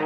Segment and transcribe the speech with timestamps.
[0.00, 0.04] Hi,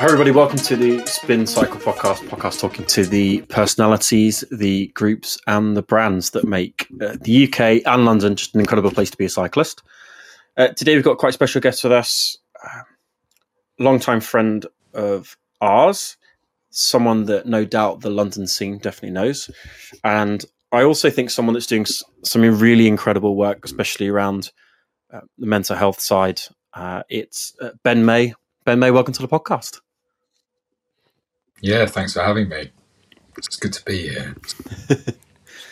[0.00, 0.32] everybody.
[0.32, 2.26] Welcome to the Spin Cycle podcast.
[2.26, 7.86] Podcast talking to the personalities, the groups, and the brands that make uh, the UK
[7.86, 9.84] and London just an incredible place to be a cyclist.
[10.56, 12.82] Uh, today, we've got quite a special guest with us, uh,
[13.78, 16.16] longtime friend of ours,
[16.72, 19.50] someone that no doubt the London scene definitely knows,
[20.02, 24.50] and I also think someone that's doing s- some really incredible work, especially around
[25.12, 26.40] uh, the mental health side.
[26.74, 28.34] Uh, it's uh, Ben May.
[28.64, 29.80] Ben May, welcome to the podcast.
[31.60, 32.70] Yeah, thanks for having me.
[33.36, 34.34] It's good to be here.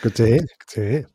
[0.03, 0.39] Good to hear.
[0.39, 1.07] Good to hear.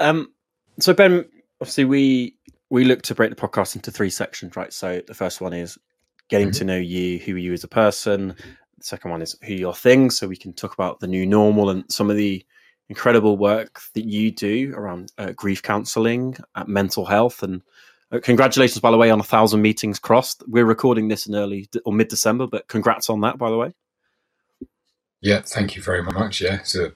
[0.00, 0.32] Um,
[0.80, 1.24] so Ben,
[1.60, 2.36] obviously we
[2.68, 4.72] we look to break the podcast into three sections, right?
[4.72, 5.78] So the first one is
[6.28, 8.34] getting to know you, who are you as a person.
[8.84, 11.90] Second one is who your thing so we can talk about the new normal and
[11.90, 12.44] some of the
[12.90, 17.62] incredible work that you do around uh, grief counselling, uh, mental health, and
[18.12, 20.42] uh, congratulations, by the way, on a thousand meetings crossed.
[20.46, 23.72] We're recording this in early or mid December, but congrats on that, by the way.
[25.22, 26.42] Yeah, thank you very much.
[26.42, 26.92] Yeah, it's a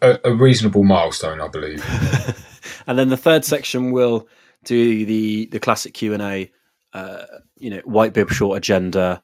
[0.00, 1.84] a, a reasonable milestone, I believe.
[2.86, 4.28] and then the third section will
[4.64, 6.50] do the the classic Q and A,
[6.94, 7.24] uh,
[7.58, 9.22] you know, white bib short agenda,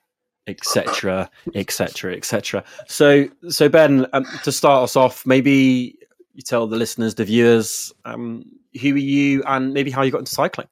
[0.51, 2.65] etc., etc., etc.
[2.87, 5.97] So, so Ben, um, to start us off, maybe
[6.35, 8.45] you tell the listeners, the viewers, um,
[8.81, 10.69] who are you, and maybe how you got into cycling.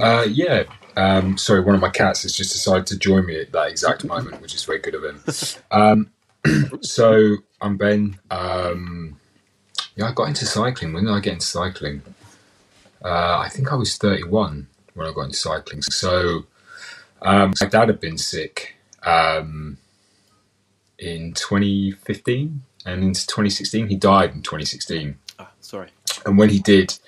[0.00, 0.64] Uh, yeah.
[0.96, 4.04] Um, sorry, one of my cats has just decided to join me at that exact
[4.04, 5.22] moment, which is very good of him.
[5.70, 6.10] Um,
[6.82, 8.18] so I'm Ben.
[8.30, 9.18] Um,
[9.96, 10.92] yeah, I got into cycling.
[10.92, 12.02] When did I get into cycling?
[13.04, 15.82] Uh, I think I was 31 when I got into cycling.
[15.82, 16.46] So
[17.22, 19.78] um, my dad had been sick um,
[20.98, 23.88] in 2015 and into 2016.
[23.88, 25.16] He died in 2016.
[25.38, 25.88] Ah, sorry.
[26.24, 26.98] And when he did,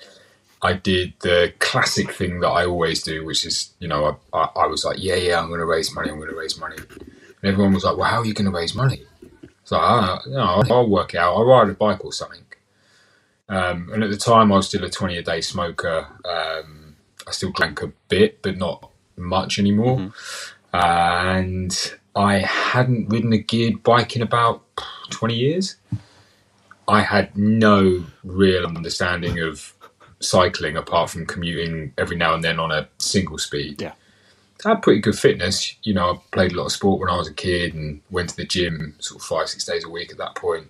[0.61, 4.63] I did the classic thing that I always do, which is, you know, I, I,
[4.63, 6.77] I was like, yeah, yeah, I'm going to raise money, I'm going to raise money.
[6.77, 9.03] And everyone was like, well, how are you going to raise money?
[9.63, 11.35] So I, you know, I'll work out.
[11.35, 12.43] I'll ride a bike or something.
[13.49, 16.07] Um, and at the time, I was still a 20 a day smoker.
[16.23, 16.95] Um,
[17.27, 19.97] I still drank a bit, but not much anymore.
[19.97, 20.77] Mm-hmm.
[20.77, 24.63] And I hadn't ridden a geared bike in about
[25.09, 25.75] 20 years.
[26.87, 29.73] I had no real understanding of
[30.19, 33.81] cycling apart from commuting every now and then on a single speed.
[33.81, 33.93] Yeah.
[34.65, 35.75] I had pretty good fitness.
[35.83, 38.29] You know, I played a lot of sport when I was a kid and went
[38.29, 40.67] to the gym sort of five, six days a week at that point.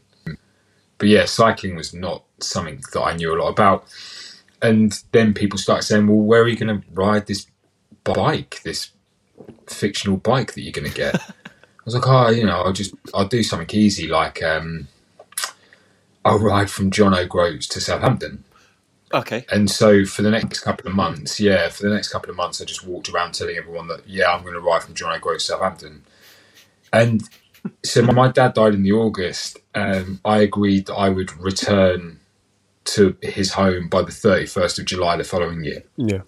[0.97, 3.85] But yeah, cycling was not something that I knew a lot about.
[4.62, 7.47] And then people started saying, well, where are you going to ride this
[8.04, 8.92] bike, this
[9.68, 11.16] fictional bike that you're going to get?
[11.30, 14.88] I was like, oh, you know, I'll just, I'll do something easy like, um,
[16.24, 18.44] I'll ride from John O'Groats to Southampton.
[19.14, 19.46] Okay.
[19.52, 22.62] And so for the next couple of months, yeah, for the next couple of months,
[22.62, 25.46] I just walked around telling everyone that, yeah, I'm going to ride from John O'Groats
[25.46, 26.04] to Southampton.
[26.94, 27.24] And
[27.84, 32.20] so my dad died in the August, and I agreed that I would return
[32.84, 35.84] to his home by the 31st of July the following year.
[35.98, 36.22] Yeah.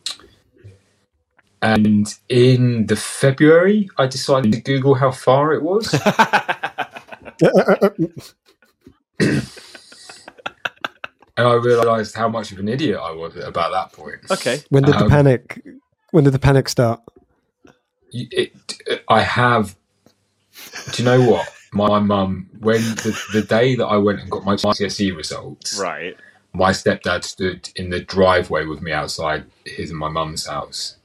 [1.63, 5.93] And in the February, I decided to Google how far it was.
[9.19, 9.41] and
[11.37, 14.19] I realised how much of an idiot I was about that point.
[14.29, 14.61] okay.
[14.69, 15.63] when did the Um, panic?
[16.11, 17.01] When did the panic start?
[18.11, 18.53] You- It,
[19.07, 19.75] I have.
[20.91, 21.47] Do you know what?
[21.71, 26.15] My mum, when the, the day that I went and got my GCSE results, Right.
[26.53, 30.97] my stepdad stood in the driveway with me outside his and my mum's house.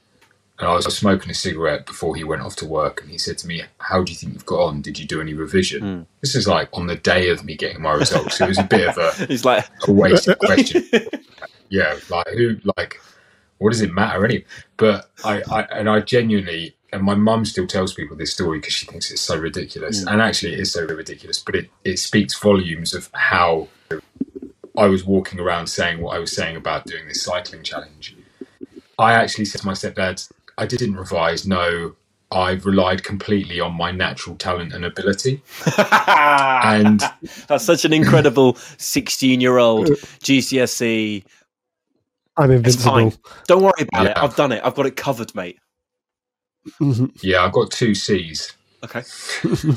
[0.59, 3.01] And I was smoking a cigarette before he went off to work.
[3.01, 4.81] And he said to me, How do you think you've got on?
[4.81, 5.81] Did you do any revision?
[5.81, 6.01] Hmm.
[6.19, 8.41] This is like on the day of me getting my results.
[8.41, 10.83] it was a bit of a, He's like, a wasted question.
[11.69, 12.99] yeah, like who, like,
[13.59, 14.45] what does it matter anyway?
[14.75, 18.73] But I, I and I genuinely, and my mum still tells people this story because
[18.73, 21.39] she thinks it's so ridiculous, and actually it is so ridiculous.
[21.39, 23.69] But it it speaks volumes of how
[24.77, 28.15] I was walking around saying what I was saying about doing this cycling challenge.
[28.97, 30.29] I actually said to my stepdad,
[30.59, 31.47] I didn't revise.
[31.47, 31.95] No,
[32.31, 35.41] I've relied completely on my natural talent and ability.
[36.61, 37.01] And
[37.47, 41.23] That's such an incredible 16 year old GCSE.
[42.37, 43.03] I'm It's fine.
[43.05, 43.31] invincible.
[43.47, 44.17] Don't worry about it.
[44.17, 44.61] I've done it.
[44.63, 45.59] I've got it covered, mate.
[46.81, 47.11] Mhm.
[47.23, 48.53] yeah, I've got two C's.
[48.83, 49.03] Okay.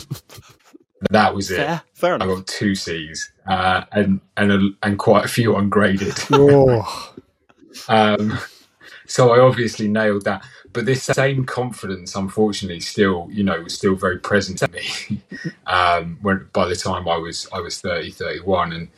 [1.11, 1.57] That was it.
[1.57, 1.83] Fair.
[1.95, 6.15] Fair I got two C's uh, and and a, and quite a few ungraded.
[6.31, 7.15] Oh,
[7.89, 8.39] um,
[9.07, 10.45] so I obviously nailed that.
[10.73, 15.23] But this same confidence, unfortunately, still you know was still very present in me.
[15.67, 18.73] um, when by the time I was I was 30, 31.
[18.73, 18.89] and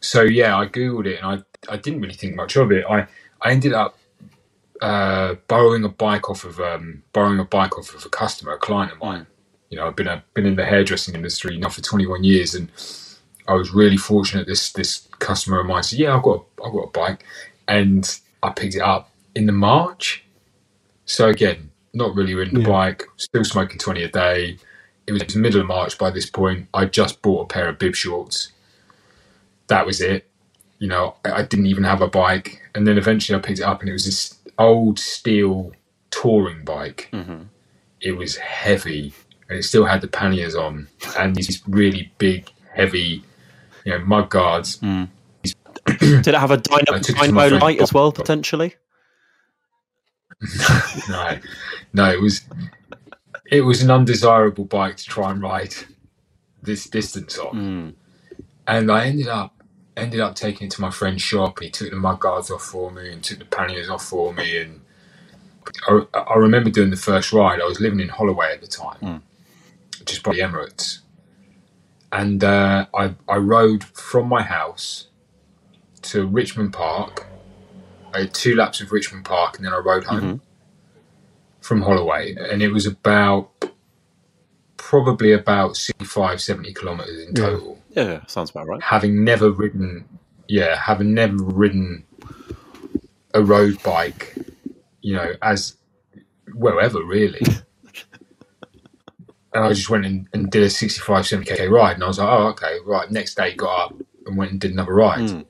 [0.00, 2.84] so yeah, I googled it and I I didn't really think much of it.
[2.88, 3.06] I
[3.40, 3.98] I ended up
[4.80, 8.58] uh, borrowing a bike off of um, borrowing a bike off of a customer, a
[8.58, 9.26] client of mine.
[9.70, 12.70] You know, I've been a, been in the hairdressing industry now for 21 years, and
[13.48, 14.46] I was really fortunate.
[14.46, 17.24] This this customer of mine said, "Yeah, I've got a, I've got a bike,"
[17.68, 20.23] and I picked it up in the March.
[21.06, 22.68] So again, not really ridden the Yeah.
[22.68, 24.58] bike, still smoking 20 a day.
[25.06, 26.68] It was the middle of March by this point.
[26.72, 28.52] I just bought a pair of bib shorts.
[29.68, 30.28] That was it.
[30.78, 32.60] You know, I I didn't even have a bike.
[32.74, 35.72] And then eventually I picked it up and it was this old steel
[36.10, 37.08] touring bike.
[37.12, 37.46] Mhm.
[38.00, 39.12] It was heavy
[39.48, 43.22] and it still had the panniers on and these really big, heavy,
[43.84, 44.76] you know, mud guards.
[44.76, 48.74] Did it have a dyno, I took it to my dynamo light as well, potentially?
[51.08, 51.38] no,
[51.92, 52.42] no, it was
[53.50, 55.74] it was an undesirable bike to try and ride
[56.62, 57.54] this distance on.
[57.54, 57.94] Mm.
[58.66, 59.62] And I ended up
[59.96, 61.60] ended up taking it to my friend's shop.
[61.60, 64.58] He took the mud guards off for me and took the panniers off for me.
[64.58, 64.80] And
[65.86, 67.60] I, I remember doing the first ride.
[67.60, 69.20] I was living in Holloway at the time, Mm.
[70.04, 70.98] just by the Emirates.
[72.12, 75.08] And uh, I, I rode from my house
[76.02, 77.26] to Richmond Park.
[78.14, 80.40] I had two laps of Richmond Park and then I rode home Mhm.
[81.60, 82.34] from Holloway.
[82.36, 83.50] And it was about
[84.76, 88.82] probably about 65, 70 kilometres in total Yeah, sounds about right.
[88.82, 90.04] having never ridden,
[90.46, 92.04] yeah, having never ridden
[93.32, 94.36] a road bike,
[95.00, 95.76] you know, as
[96.54, 97.40] wherever really.
[99.54, 102.28] and I just went and, and did a 65, 70k ride, and I was like,
[102.28, 103.10] oh, okay, right.
[103.10, 103.94] Next day, got up
[104.26, 105.20] and went and did another ride.
[105.30, 105.46] Mm.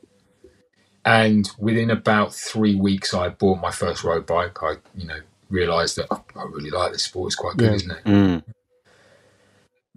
[1.05, 4.63] And within about three weeks, I bought my first road bike.
[4.63, 5.19] I, you know,
[5.51, 7.29] realised that oh, I really like this sport.
[7.29, 7.75] It's quite good, Yeah.
[7.75, 8.05] isn't it?
[8.05, 8.45] Mm.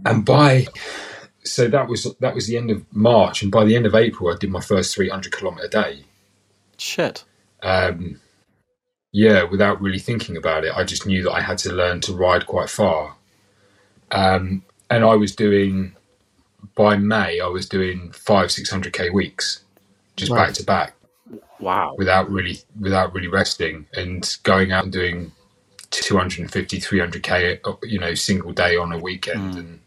[0.06, 0.68] and by
[1.44, 4.34] so that was that was the end of March, and by the end of April,
[4.34, 6.04] I did my first 300 kilometer day.
[6.78, 7.24] Shit.
[7.64, 8.20] Um,
[9.14, 12.14] yeah, without really thinking about it, I just knew that I had to learn to
[12.14, 13.16] ride quite far.
[14.12, 15.96] Um, and I was doing
[16.76, 19.64] by May, I was doing five, six hundred k weeks,
[20.18, 20.38] just Wow.
[20.46, 20.94] back to back,
[21.60, 21.96] Wow.
[21.98, 25.32] without really without really resting, and going out and doing
[25.92, 29.58] 250, 300 k, you know, single day on a weekend, Mm.
[29.60, 29.80] and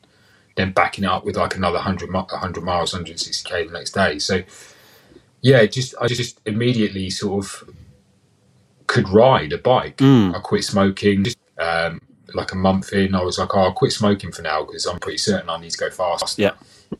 [0.56, 4.18] then backing it up with like another 100, 100 miles, 160 k the next day.
[4.18, 4.42] So
[5.42, 7.74] yeah, just I just immediately sort of
[8.86, 9.98] could ride a bike.
[9.98, 10.34] Mm.
[10.34, 11.26] I quit smoking.
[11.58, 12.00] Um,
[12.34, 14.98] like a month in, I was like, "Oh, I'll quit smoking for now because I'm
[15.00, 16.52] pretty certain I need to go fast." Yeah.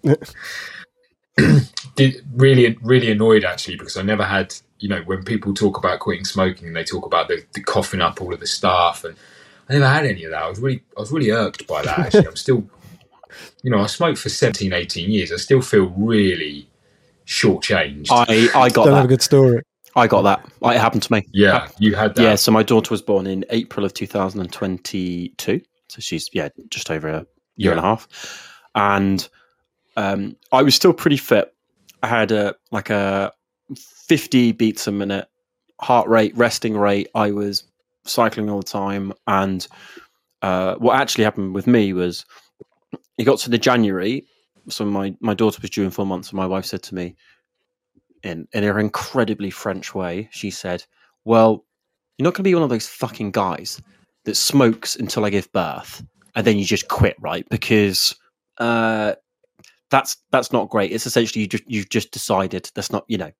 [2.00, 6.00] Did really, really annoyed actually because I never had, you know, when people talk about
[6.00, 9.16] quitting smoking, and they talk about the, the coughing up all of the stuff, and
[9.68, 10.42] I never had any of that.
[10.42, 11.98] I was really, I was really irked by that.
[11.98, 12.68] Actually, I'm still,
[13.62, 15.32] you know, I smoked for 17, 18 years.
[15.32, 16.68] I still feel really
[17.26, 18.08] shortchanged.
[18.10, 19.62] I, I got Don't have a good story.
[19.96, 20.44] I got that.
[20.62, 21.26] It happened to me.
[21.32, 22.22] yeah, you had that.
[22.22, 25.60] Yeah, so my daughter was born in April of 2022.
[25.88, 27.26] So she's, yeah, just over a
[27.56, 28.52] year and a half.
[28.74, 29.28] And
[29.96, 31.52] um, I was still pretty fit.
[32.02, 33.32] I had a like a
[33.76, 35.28] 50 beats a minute
[35.80, 37.08] heart rate, resting rate.
[37.14, 37.64] I was
[38.04, 39.12] cycling all the time.
[39.26, 39.66] And
[40.42, 42.24] uh, what actually happened with me was
[43.18, 44.26] it got to the January.
[44.68, 46.30] So my, my daughter was due in four months.
[46.30, 47.16] And my wife said to me,
[48.22, 50.84] in, in her incredibly French way, she said,
[51.24, 51.64] Well,
[52.18, 53.80] you're not going to be one of those fucking guys
[54.24, 56.02] that smokes until I give birth
[56.34, 57.46] and then you just quit, right?
[57.48, 58.14] Because
[58.58, 59.14] uh,
[59.90, 60.92] that's that's not great.
[60.92, 63.32] It's essentially you just you've just decided that's not you know.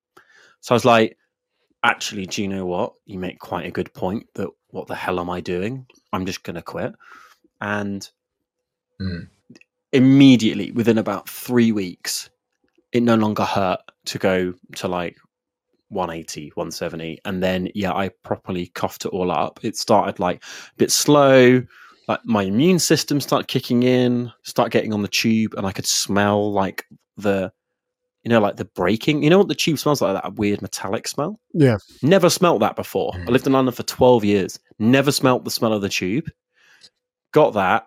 [0.60, 1.16] So I was like,
[1.82, 2.92] actually, do you know what?
[3.06, 4.26] You make quite a good point.
[4.34, 5.86] That what the hell am I doing?
[6.12, 6.94] I'm just going to quit.
[7.60, 8.08] And
[9.00, 9.28] Mm.
[9.92, 12.28] immediately, within about three weeks,
[12.92, 15.16] it no longer hurt to go to like
[15.88, 17.18] 180, 170.
[17.24, 19.60] And then, yeah, I properly coughed it all up.
[19.62, 21.62] It started like a bit slow.
[22.10, 25.86] Like my immune system start kicking in, start getting on the tube, and I could
[25.86, 26.84] smell like
[27.16, 27.52] the,
[28.24, 29.22] you know, like the breaking.
[29.22, 30.20] You know what the tube smells like?
[30.20, 31.38] That weird metallic smell.
[31.54, 31.76] Yeah.
[32.02, 33.12] Never smelt that before.
[33.12, 33.28] Mm.
[33.28, 34.58] I lived in London for 12 years.
[34.80, 36.28] Never smelt the smell of the tube.
[37.30, 37.86] Got that.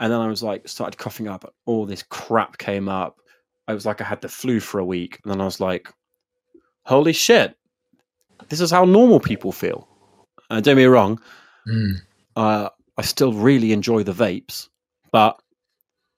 [0.00, 1.54] And then I was like, started coughing up.
[1.66, 3.18] All this crap came up.
[3.66, 5.20] I was like, I had the flu for a week.
[5.22, 5.92] And then I was like,
[6.86, 7.54] holy shit.
[8.48, 9.86] This is how normal people feel.
[10.48, 11.20] Uh, don't me wrong.
[11.68, 11.96] Mm.
[12.34, 14.68] Uh, I still really enjoy the vapes,
[15.12, 15.40] but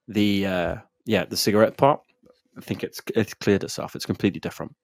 [0.09, 2.01] the uh, yeah, the cigarette part,
[2.57, 3.95] I think it's it's cleared itself.
[3.95, 4.75] It's completely different.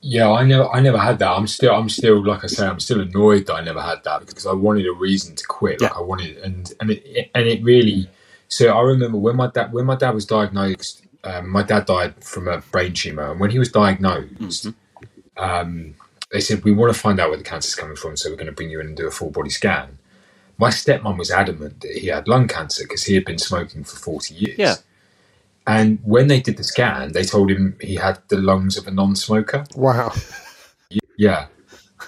[0.00, 1.30] Yeah, I never, I never had that.
[1.30, 4.26] I'm still, I'm still, like I say, I'm still annoyed that I never had that
[4.26, 5.80] because I wanted a reason to quit.
[5.80, 5.96] Like Yeah.
[5.98, 8.08] I wanted, and and it, and it really.
[8.48, 11.02] So I remember when my dad, when my dad was diagnosed.
[11.26, 14.74] Um, my dad died from a brain tumor, and when he was diagnosed, Mhm.
[15.38, 15.94] um,
[16.34, 18.46] they said we want to find out where the cancer's coming from, so we're going
[18.46, 19.98] to bring you in and do a full body scan.
[20.58, 23.96] My stepmom was adamant that he had lung cancer because he had been smoking for
[23.96, 24.58] forty years.
[24.58, 24.74] Yeah.
[25.66, 28.90] And when they did the scan, they told him he had the lungs of a
[28.90, 29.64] non-smoker.
[29.76, 30.12] Wow.
[31.16, 31.46] Yeah.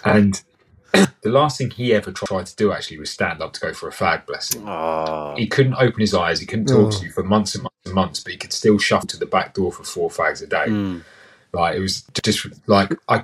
[0.05, 0.43] And
[0.93, 3.89] the last thing he ever tried to do actually was stand up to go for
[3.89, 4.69] a fag, bless him.
[4.69, 6.99] Oh, He couldn't open his eyes, he couldn't talk Oh.
[6.99, 9.27] to you for months and months and months, but he could still shove to the
[9.27, 10.67] back door for four fags a day.
[10.67, 11.05] Mm.
[11.53, 13.23] Like it was just like I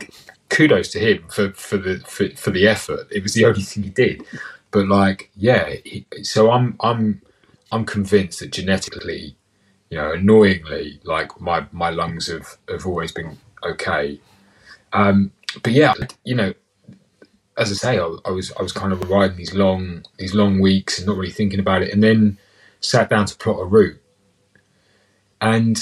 [0.53, 3.09] kudos to him for, for the for, for the effort.
[3.11, 4.25] It was the only thing he did.
[4.71, 7.23] But like, yeah, he, so I'm I'm
[7.73, 9.37] I'm convinced that genetically,
[9.91, 14.21] you know, annoyingly, like my my lungs have have always been okay.
[14.93, 15.33] Um,
[15.63, 15.95] but yeah,
[16.25, 16.55] you know,
[17.57, 20.61] as I say, I, I was I was kind of riding these long these long
[20.61, 22.39] weeks and not really thinking about it, and then
[22.81, 23.99] sat down to plot a route.
[25.41, 25.79] And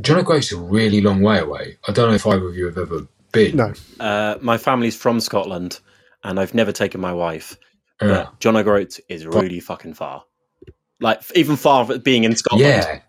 [0.00, 1.76] John O'Groat's a really long way away.
[1.86, 3.56] I don't know if either of you have ever been.
[3.56, 3.72] No.
[4.00, 5.80] uh, my family's from Scotland,
[6.22, 7.56] and I've never taken my wife.
[8.00, 8.08] Yeah.
[8.08, 10.24] But John O'Groat is really fucking far.
[11.00, 12.64] Like even far of being in Scotland.
[12.66, 13.00] Yeah.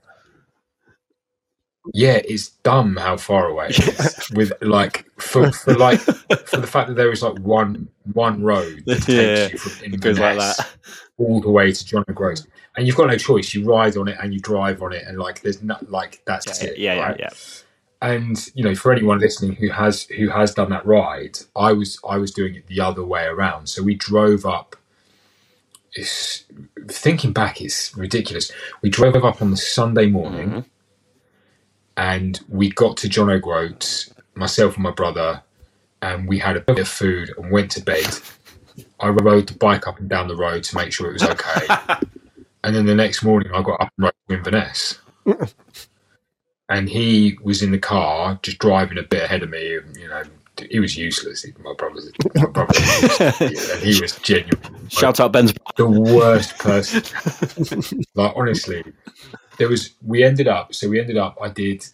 [1.94, 4.30] Yeah, it's dumb how far away it is.
[4.34, 8.82] With like for, for like for the fact that there is like one one road
[8.88, 10.76] that takes Yeah, you from It goes like Inverness that.
[11.18, 12.42] all the way to John O'Groat,
[12.76, 13.54] and you've got no choice.
[13.54, 16.64] You ride on it and you drive on it, and like there's not like that's
[16.64, 16.78] Yeah, it.
[16.80, 17.30] yeah, yeah, yeah.
[18.02, 22.00] And you know, for anyone listening who has who has done that ride, I was
[22.08, 23.68] I was doing it the other way around.
[23.70, 24.76] So we drove up.
[25.98, 26.44] It's,
[26.90, 28.52] thinking back, it's ridiculous.
[28.82, 30.66] We drove up on the Sunday morning, Mhm.
[31.96, 35.42] and we got to John O'Groats, myself and my brother,
[36.02, 38.20] and we had a bit of food and went to bed.
[39.00, 41.68] I rode the bike up and down the road to make sure it was okay.
[42.66, 45.00] and then the next morning, I got up and rode to Inverness.
[46.70, 49.78] and he was in the car, just driving a bit ahead of me.
[49.78, 50.24] And, you know,
[50.70, 51.46] he was useless.
[51.64, 53.42] My brother's, my brother, was,
[53.72, 55.54] and he was genuine Shout out Ben's.
[55.76, 57.04] the worst person.
[58.16, 58.84] like honestly,
[59.58, 59.92] there was.
[60.06, 60.74] We ended up.
[60.74, 61.38] So we ended up.
[61.42, 61.86] I did.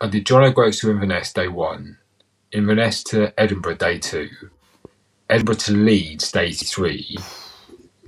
[0.00, 1.98] I did John O'Groats to Inverness day one,
[2.52, 4.28] Inverness to Edinburgh day two,
[5.28, 7.16] Edinburgh to Leeds day three,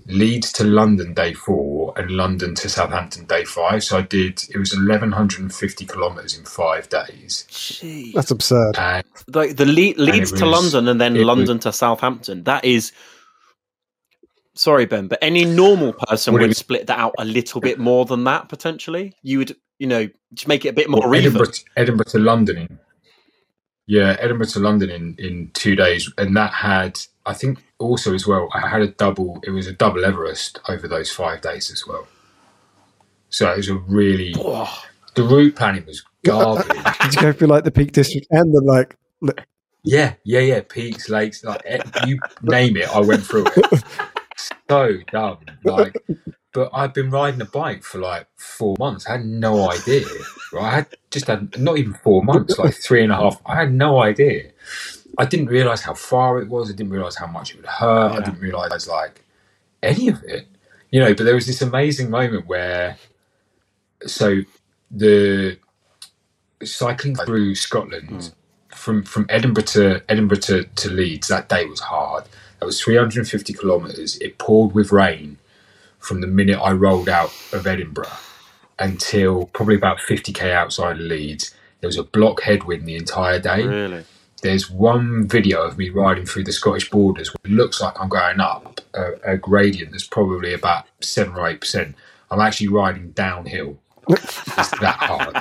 [0.09, 3.85] Leeds to London day four, and London to Southampton day five.
[3.85, 4.43] So I did.
[4.53, 7.47] It was eleven hundred and fifty kilometres in five days.
[7.51, 8.15] Jeez.
[8.15, 8.77] That's absurd.
[8.79, 12.45] And like the Le- Leeds to was- London and then it was- London to Southampton.
[12.45, 12.93] That is.
[14.55, 18.05] Sorry, Ben, but any normal person Would it split that out a little bit more
[18.05, 19.15] than that potentially.
[19.23, 22.57] You would, you know, just make it a bit more Edinburgh, to, Edinburgh to London
[22.59, 22.79] in
[23.89, 28.27] yeah, Edinburgh to London in in two days, and that had I think also as
[28.27, 28.49] well.
[28.53, 29.41] I had a double.
[29.45, 32.07] It was a double Everest over those five days as well.
[33.31, 36.67] So it was a really Oh, the route planning was garbage.
[37.01, 38.95] Did you go through like the Peak District and the like?
[39.85, 40.61] yeah, yeah, yeah.
[40.69, 41.63] Peaks, lakes, like
[42.07, 43.85] you name it, I went through it.
[44.71, 45.97] So dumb, like.
[46.53, 49.07] But I'd been riding a bike for like four months.
[49.07, 50.07] I had no idea.
[50.53, 50.65] Right?
[50.65, 53.41] I had just had not even four months, like three and a half.
[53.45, 54.51] I had no idea.
[55.19, 56.71] I didn't realize how far it was.
[56.71, 58.13] I didn't realize how much it would hurt.
[58.13, 59.25] I didn't realize like
[59.83, 60.47] any of it.
[60.91, 62.97] You know, but there was this amazing moment where
[64.07, 64.41] so
[64.91, 65.59] the
[66.63, 68.75] cycling through Scotland hmm.
[68.75, 72.25] from from Edinburgh to Edinburgh to, to Leeds that day was hard.
[72.61, 74.17] That was 350 kilometres.
[74.19, 75.39] It poured with rain
[76.09, 78.09] from the minute I rolled out of Edinburgh
[78.79, 81.55] until probably about 50k outside of Leeds.
[81.81, 83.63] There was a block headwind the entire day.
[83.63, 84.05] really?
[84.41, 88.09] There's one video of me riding through the Scottish borders where it looks like I'm
[88.09, 91.95] going up a, a gradient that's probably about seven or eight percent.
[92.31, 93.79] I'm actually riding downhill.
[94.09, 95.35] It's that hard.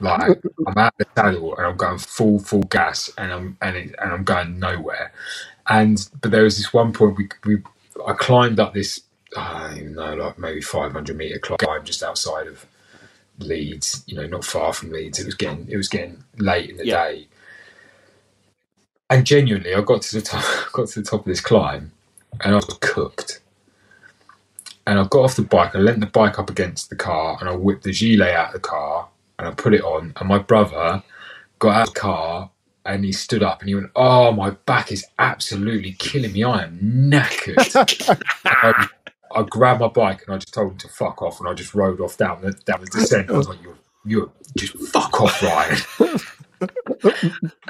[0.00, 3.94] Like I'm out the saddle and I'm going full full gas and I'm and, it,
[4.00, 5.12] and I'm going nowhere.
[5.68, 7.62] And but there was this one point we we
[8.06, 9.02] I climbed up this
[9.36, 12.66] I don't even know like maybe 500 meter climb just outside of
[13.38, 14.04] Leeds.
[14.06, 15.18] You know, not far from Leeds.
[15.20, 17.04] It was getting it was getting late in the Yeah.
[17.04, 17.28] day.
[19.10, 21.92] And genuinely, I got to the top, got to the top of this climb,
[22.40, 23.40] and I was cooked.
[24.86, 27.48] And I got off the bike, I leant the bike up against the car, and
[27.48, 29.08] I whipped the gilet out of the car,
[29.38, 30.12] and I put it on.
[30.16, 31.02] And my brother
[31.58, 32.50] got out of the car,
[32.86, 36.42] and he stood up, and he went, "Oh, my back is absolutely killing me.
[36.44, 37.76] I am knackered."
[38.50, 38.90] I, um,
[39.34, 41.74] I grabbed my bike, and I just told him to fuck off, and I just
[41.74, 43.30] rode off down the down the descent.
[43.30, 45.78] I was like, "You're, you're just fuck off, Ryan."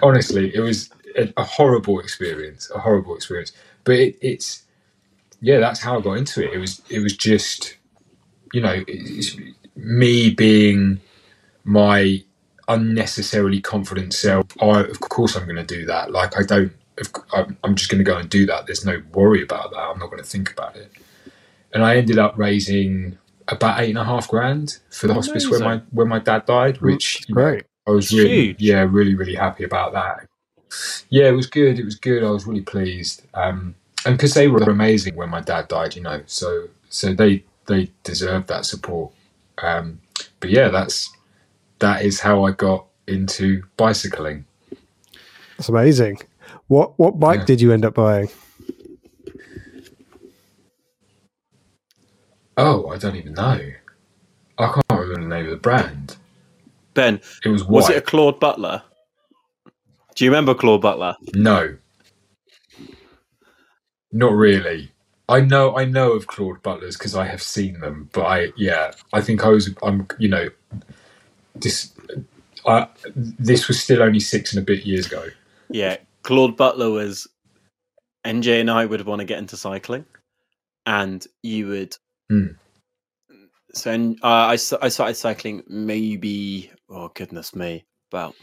[0.02, 3.52] honestly, it was a, a horrible experience, a horrible experience.
[3.84, 4.64] But it, it's
[5.40, 6.54] yeah, that's how I got into it.
[6.54, 7.76] It was it was just
[8.52, 8.84] you know
[9.76, 11.00] me being
[11.64, 12.22] my
[12.68, 14.46] unnecessarily confident self.
[14.60, 16.12] I, of course, I'm going to do that.
[16.12, 16.72] Like I don't.
[17.64, 18.66] I'm just going to go and do that.
[18.66, 19.78] There's no worry about that.
[19.78, 20.92] I'm not going to think about it.
[21.74, 23.16] And I ended up raising
[23.48, 26.80] about eight and a half grand for the hospice where my where my dad died,
[26.80, 28.60] which you know, I was really huge.
[28.60, 30.26] yeah really really happy about that.
[31.10, 31.78] Yeah, it was good.
[31.78, 32.22] It was good.
[32.24, 33.22] I was really pleased.
[33.34, 33.74] Um,
[34.06, 37.90] and because they were amazing when my dad died, you know, so so they they
[38.04, 39.12] deserved that support.
[39.58, 40.00] Um,
[40.40, 41.10] but yeah, that's
[41.80, 44.44] that is how I got into bicycling.
[45.56, 46.20] That's amazing.
[46.68, 47.44] What what bike Yeah.
[47.46, 48.28] did you end up buying?
[52.56, 53.60] Oh, I don't even know.
[54.58, 56.16] I can't remember the name of the brand.
[56.94, 58.82] Ben, It was was it a Claude Butler?
[60.14, 61.16] Do you remember Claude Butler?
[61.34, 61.76] No,
[64.12, 64.92] not really.
[65.28, 68.92] I know I know of Claude Butlers because I have seen them, but I yeah
[69.12, 70.48] I think I was I'm you know
[71.54, 71.92] this
[72.66, 75.28] I this was still only six and a bit years ago.
[75.70, 77.26] Yeah, Claude Butler was.
[78.24, 80.04] NJ and I would want to get into cycling,
[80.86, 81.96] and you would.
[82.32, 82.46] Hmm.
[83.74, 84.56] So and, uh, I I
[84.88, 88.34] started cycling maybe oh goodness me about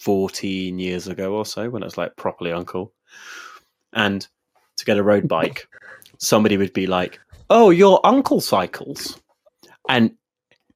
[0.00, 2.90] fourteen years ago or so when it was like properly uncool,
[3.94, 4.26] and
[4.76, 5.66] to get a road bike,
[6.18, 9.18] somebody would be like, "Oh, your uncle cycles,"
[9.88, 10.12] and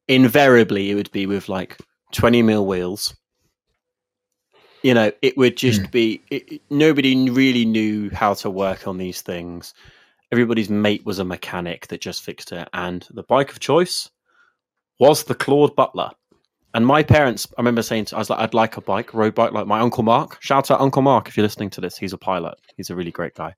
[0.08, 1.76] invariably it would be with like
[2.12, 3.14] twenty mil wheels
[4.82, 5.90] you know it would just Mm.
[5.92, 9.72] be it- nobody really knew how to work on these things
[10.32, 14.10] everybody's mate was a mechanic that just fixed it and the bike of choice
[14.98, 16.10] was the claude butler.
[16.74, 19.34] And my parents i remember saying to, i was like i'd like a bike road
[19.34, 20.38] bike like my uncle mark.
[20.40, 21.98] Shout out uncle mark if you're listening to this.
[21.98, 22.58] He's a pilot.
[22.76, 23.54] He's a really great guy.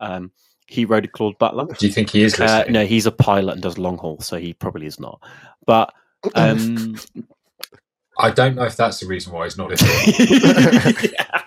[0.00, 0.32] Um,
[0.66, 1.66] he rode a claude butler.
[1.66, 4.36] Do you think he is uh, no he's a pilot and does long haul so
[4.36, 5.20] he probably is not.
[5.66, 5.94] But
[6.34, 6.96] um,
[8.22, 11.12] I don't know if that's the reason why he's not listening.
[11.12, 11.40] Yeah.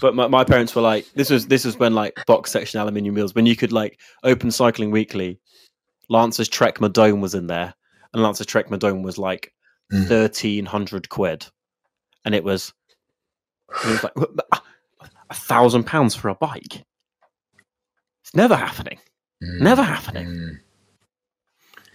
[0.00, 3.14] but my, my parents were like, this was this was when like box section aluminium
[3.14, 5.38] wheels, when you could like open Cycling Weekly,
[6.08, 7.74] Lance's Trek Madone was in there,
[8.12, 9.50] and Lance's Trek Madone was like
[9.92, 10.08] Mm.
[10.08, 11.46] thirteen hundred quid,
[12.24, 12.72] and it was
[13.84, 14.12] it was like
[15.30, 16.82] a thousand pounds for a bike.
[18.22, 18.98] It's never happening.
[19.42, 20.26] Mm, Never happening.
[20.26, 20.50] mm,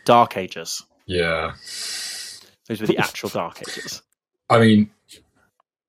[0.06, 0.84] Dark Ages.
[1.08, 1.54] yeah.
[2.70, 4.02] Those were the actual Dark Ages.
[4.50, 4.90] I mean,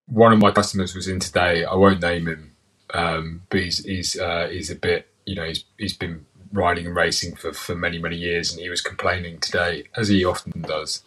[0.07, 1.65] one of my customers was in today.
[1.65, 2.53] I won't name him,
[2.93, 6.97] um, but he's he's uh, he's a bit you know he's he's been riding and
[6.97, 11.05] racing for, for many many years, and he was complaining today, as he often does,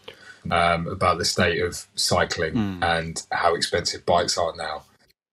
[0.49, 2.83] um, about the state of cycling Mm.
[2.83, 4.83] and how expensive bikes are now.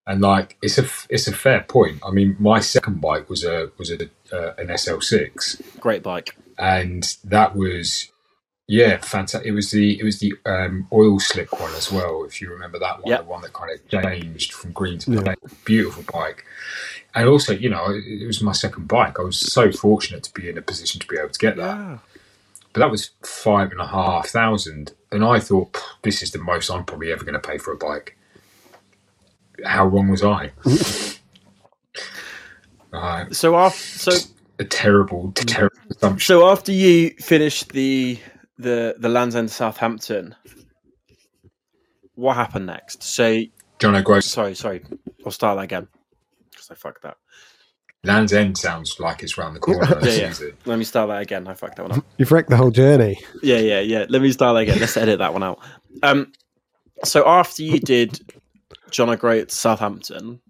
[0.07, 2.01] And like it's a it's a fair point.
[2.05, 6.37] I mean, my second bike was a was a uh, an SL6, Great bike.
[6.59, 8.10] and that was
[8.79, 12.41] yeah fantastic it was the it was the um, oil slick one as well if
[12.41, 13.21] you remember that one Yep.
[13.25, 15.21] the one that kind of changed from green to Yeah.
[15.23, 15.39] black.
[15.65, 16.45] Beautiful bike.
[17.15, 19.19] And also you know it, it was my second bike.
[19.19, 21.77] I was so fortunate to be in a position to be able to get that.
[21.77, 21.99] Yeah.
[22.73, 26.71] but that was five and a half thousand and i thought this is the most
[26.71, 28.17] i'm probably ever going to pay for a bike.
[29.65, 30.53] How wrong was i?
[32.93, 34.13] Uh, So after so
[34.59, 36.27] a terrible terrible assumption.
[36.27, 38.19] So after you finished the
[38.61, 40.35] the the Land's End Southampton,
[42.15, 43.03] what happened next?
[43.03, 43.43] So
[43.79, 44.85] john o'groats sorry, sorry,
[45.25, 45.89] I'll start that again
[46.51, 47.17] because I fucked that.
[48.03, 49.99] Land's End sounds like it's round the corner.
[50.03, 50.51] Yeah, yeah.
[50.65, 51.47] Let me start that again.
[51.47, 52.05] I fucked that one up.
[52.17, 53.21] You've wrecked the whole journey.
[53.43, 54.07] Yeah, yeah, yeah.
[54.09, 54.81] Let me start that again.
[54.81, 55.59] Let's edit that one out.
[56.03, 56.33] Um,
[57.05, 58.19] so after you did
[58.91, 60.41] John O'Groat Southampton,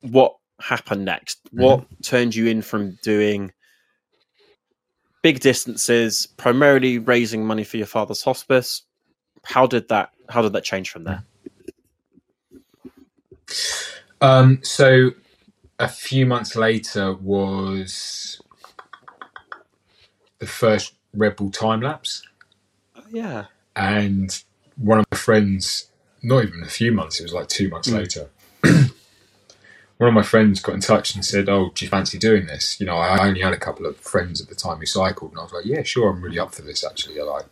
[0.00, 1.38] what happened next?
[1.52, 3.52] What turned you in from doing
[5.26, 8.82] big distances, primarily raising money for your father's hospice?
[9.42, 10.10] How did that?
[10.28, 11.24] How did that change from there?
[14.20, 15.10] Um, so
[15.80, 18.40] a few months later was
[20.38, 22.22] the first Red Bull Timelaps,
[22.94, 23.46] Oh, yeah.
[23.74, 24.40] and
[24.76, 25.90] one of my friends,
[26.22, 27.94] not even a few months, it was like two months Mm.
[27.94, 28.30] later.
[29.98, 32.78] One of my friends got in touch and said, "Oh, do you fancy doing this?"
[32.80, 35.40] You know, I only had a couple of friends at the time who cycled, and
[35.40, 36.84] I was like, "Yeah, sure, I'm really up for this.
[36.84, 37.46] Actually, I like,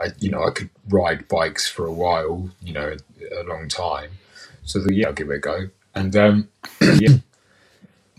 [0.00, 2.96] I, you know, I could ride bikes for a while, you know,
[3.32, 4.12] a, a long time.
[4.64, 6.48] So the, yeah, I'll give it a go." And um,
[6.80, 7.18] yeah,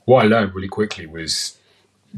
[0.05, 1.57] what I learned really quickly was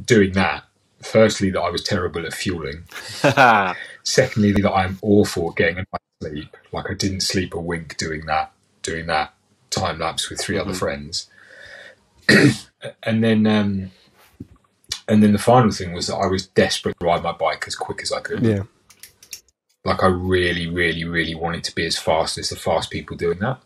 [0.06, 0.64] doing that.
[1.04, 2.86] Firstly, that I was terrible at fueling.
[4.04, 6.58] Secondly, that I'm awful at getting enough sleep.
[6.72, 8.52] Like I didn't sleep a wink doing that.
[8.82, 9.34] doing that
[9.80, 10.80] Timelaps with 3 other Mhm.
[10.80, 11.28] friends.
[13.04, 13.92] and then um,
[15.08, 17.76] and then the final thing was that I was desperate to ride my bike as
[17.76, 18.44] quick as I could.
[18.46, 18.64] Yeah.
[19.86, 23.40] Like I really, really, really wanted to be as fast as the fast people doing
[23.40, 23.60] that.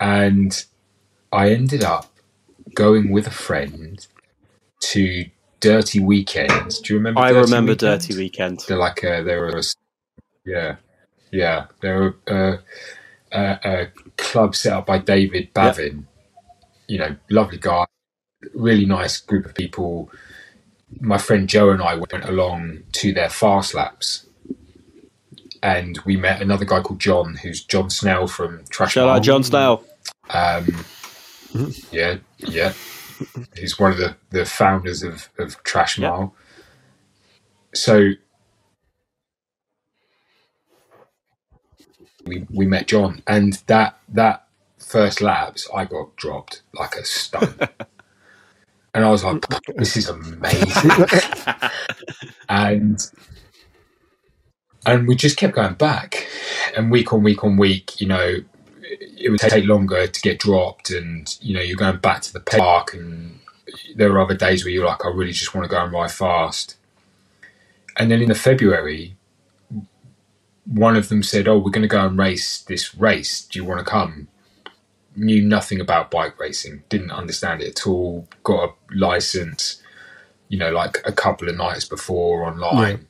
[0.00, 0.64] And
[1.32, 2.12] I ended up
[2.74, 4.06] going with a friend
[4.80, 5.24] to
[5.60, 6.78] Dirty Weekends.
[6.78, 7.20] Do you remember?
[7.20, 8.06] I Dirty remember Weekends?
[8.06, 8.60] Dirty Weekend.
[8.68, 9.62] They're like uh, they were, a,
[10.46, 10.76] yeah,
[11.32, 11.66] yeah.
[11.80, 12.58] They're a,
[13.32, 13.86] a, a
[14.16, 16.06] club set up by David Bavin.
[16.86, 17.86] You know, lovely guy,
[18.54, 20.10] really nice group of people.
[21.00, 24.26] My friend Joe and I went along to their fast laps,
[25.62, 28.92] and we met another guy called John, who's John Snell from Trash.
[28.92, 29.16] Shout Mile.
[29.16, 29.84] out John Snell.
[30.30, 30.84] Um,
[31.90, 32.72] yeah, yeah.
[33.56, 35.98] He's one of the, the founders of, of Trash.
[35.98, 36.34] Mile.
[37.74, 38.12] So
[42.28, 44.46] we we met John, and that that
[44.78, 47.54] first labs, I got dropped like a stone,
[48.94, 49.44] and I was like,
[49.76, 50.90] "This is amazing."
[52.48, 53.00] and
[54.86, 56.26] and we just kept going back.
[56.76, 58.36] And week on week on week you know
[59.18, 62.40] it would take longer to get dropped and you know you're going back to the
[62.40, 63.38] park and
[63.96, 66.10] there were other days where you're like i really just want to go and ride
[66.10, 66.76] fast.
[67.96, 69.17] And then in the february
[70.68, 73.42] one of them said oh we're going to go and race this race.
[73.44, 74.28] Do you want to come?
[75.16, 76.84] Knew nothing about bike racing.
[76.88, 78.28] Didn't understand it at all.
[78.44, 79.82] Got a license
[80.48, 83.06] you know like a couple of nights before online.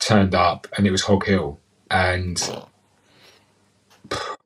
[0.00, 1.58] Turned up and it was Hog Hill.
[1.90, 2.40] And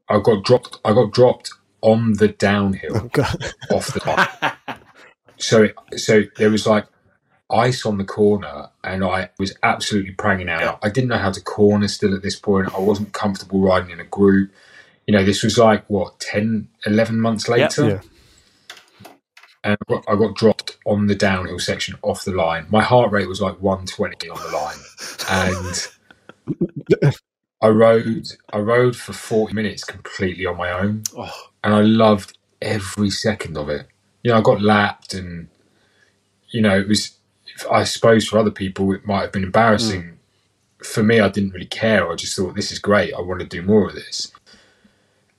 [0.08, 1.50] I got dropped I got dropped
[1.82, 4.54] on the downhill Oh, off the bike.
[5.36, 6.86] So so there was like
[7.50, 10.78] ice on the corner and I was absolutely pranging out.
[10.82, 12.74] I didn't know how to corner still at this point.
[12.74, 14.50] I wasn't comfortable riding in a group.
[15.06, 18.00] You know, this was like what 10 11 months later Yeah.
[19.62, 22.66] and I got, I got dropped on the downhill section off the line.
[22.70, 24.78] My heart rate was like 120 on the line,
[25.28, 25.88] and
[27.60, 31.30] I rode I rode for 40 minutes completely on my own, Oh,
[31.62, 33.86] and I loved every second of it.
[34.22, 35.48] You know, I got lapped, and
[36.50, 37.12] you know, it was.
[37.70, 40.02] I suppose for other people it might have been embarrassing.
[40.02, 40.86] Mm.
[40.86, 42.10] For me, I didn't really care.
[42.10, 43.14] I just thought this is great.
[43.14, 44.32] I want to do more of this.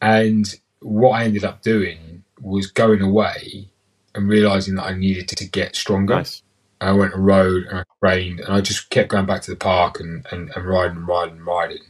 [0.02, 3.70] And what I ended up doing was going away
[4.14, 6.16] and realizing that I needed to get stronger.
[6.16, 6.42] nice.
[6.82, 9.52] And I went and rode and I trained and I just kept going back to
[9.52, 11.84] the park and, and, and riding and riding and riding.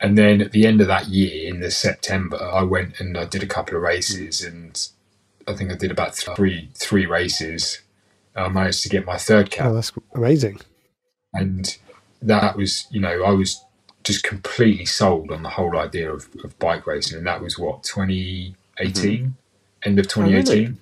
[0.00, 3.24] And then at the end of that year, in the September, I went and I
[3.24, 4.88] did a couple of races and
[5.48, 7.80] I think I did about three three races.
[8.36, 10.60] I managed to get my third cat Oh, that's amazing.
[11.34, 11.76] and
[12.22, 13.62] that was you know I was
[14.04, 17.18] just completely sold on the whole idea of, of bike racing.
[17.18, 19.34] And that was what 2018
[19.84, 20.42] end of Oh, really?
[20.42, 20.78] 2018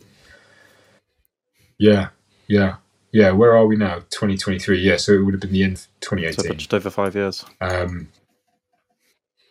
[1.79, 2.09] yeah
[2.49, 2.77] yeah
[3.13, 3.31] yeah.
[3.31, 3.97] Where are we now?
[4.11, 7.15] 2023 yeah so it would have been the end of So 2018 just over five
[7.15, 7.45] years.
[7.61, 8.09] um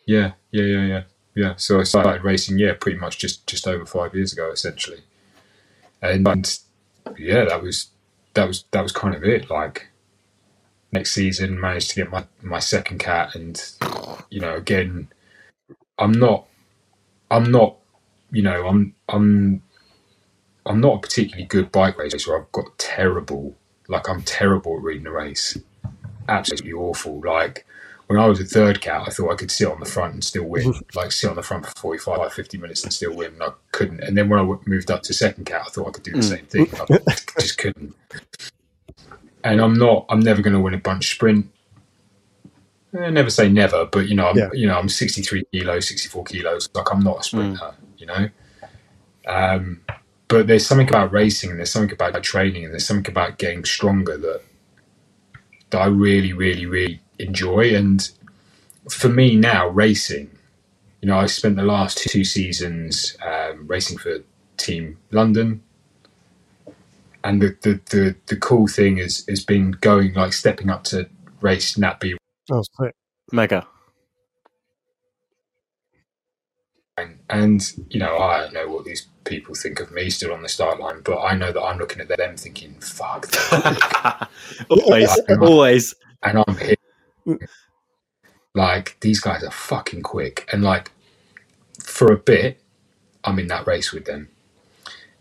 [0.07, 1.03] yeah yeah yeah yeah
[1.35, 1.53] yeah.
[1.57, 4.99] So I started racing yeah pretty much just just over five years ago essentially.
[6.01, 6.59] And, and
[7.17, 7.89] yeah that was
[8.33, 9.49] that was that was kind of it.
[9.49, 9.87] Like
[10.91, 13.73] next season managed to get my my second cat and
[14.29, 15.07] you know again
[15.97, 16.45] i'm not
[17.31, 17.77] i'm not
[18.31, 19.61] you know i'm i'm
[20.65, 22.37] i'm not a particularly good bike racer.
[22.37, 23.55] I've got terrible
[23.87, 25.57] like i'm terrible at reading a race.
[26.29, 27.21] Absolutely awful.
[27.21, 27.65] Like
[28.13, 30.23] when I was a third cat, I thought I could sit on the front and
[30.23, 30.71] still win.
[30.95, 33.34] like sit on the front for 45, 50 minutes and still win.
[33.34, 34.02] And I couldn't.
[34.04, 36.19] And then when I moved up to second cat, I thought I could do the
[36.19, 36.23] Mm.
[36.23, 36.67] same thing.
[36.80, 37.95] I just couldn't.
[39.43, 40.06] And I'm not.
[40.10, 41.47] I'm never going to win a bunch sprint.
[42.95, 44.49] I never say never, but you know, I'm, Yeah.
[44.54, 46.69] you know, I'm 63 kilos, 64 kilos.
[46.76, 48.30] Like I'm not a sprinter, you know.
[49.26, 49.82] Um,
[50.28, 53.65] but there's something about racing, and there's something about training, and there's something about getting
[53.65, 54.41] stronger that
[55.71, 57.76] that I really, really, really enjoy.
[57.76, 58.10] And
[58.89, 60.32] for me now, racing,
[61.02, 64.19] you know, I spent the last two seasons um, racing for
[64.58, 65.62] Team London.
[67.23, 71.08] And the, the, the, the cool thing is has been going like stepping up to
[71.41, 72.15] race Nat B
[72.52, 72.93] Oh, sick.
[73.32, 73.65] Mega.
[77.30, 80.49] and you know I don't know what these people think of me still on the
[80.49, 83.28] start line, but I know that I'm looking at them thinking, "Fuck,"
[84.69, 85.95] always, always.
[86.21, 86.76] and I'm here.
[88.55, 90.91] Like these guys are fucking quick, and like
[91.81, 92.62] for a bit,
[93.23, 94.29] I'm in that race with them,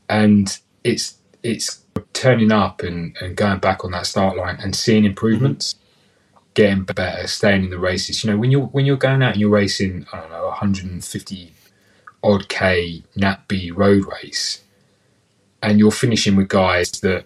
[0.09, 5.05] and it's it's turning up and, and going back on that start line and seeing
[5.05, 5.75] improvements.
[5.75, 5.79] Mm-hmm.
[6.55, 8.23] getting better, staying in the races.
[8.23, 11.53] You know, when you're when you're going out and you're racing, I don't know, 150
[12.23, 14.63] odd k Nat B road race,
[15.63, 17.25] and you're finishing with guys that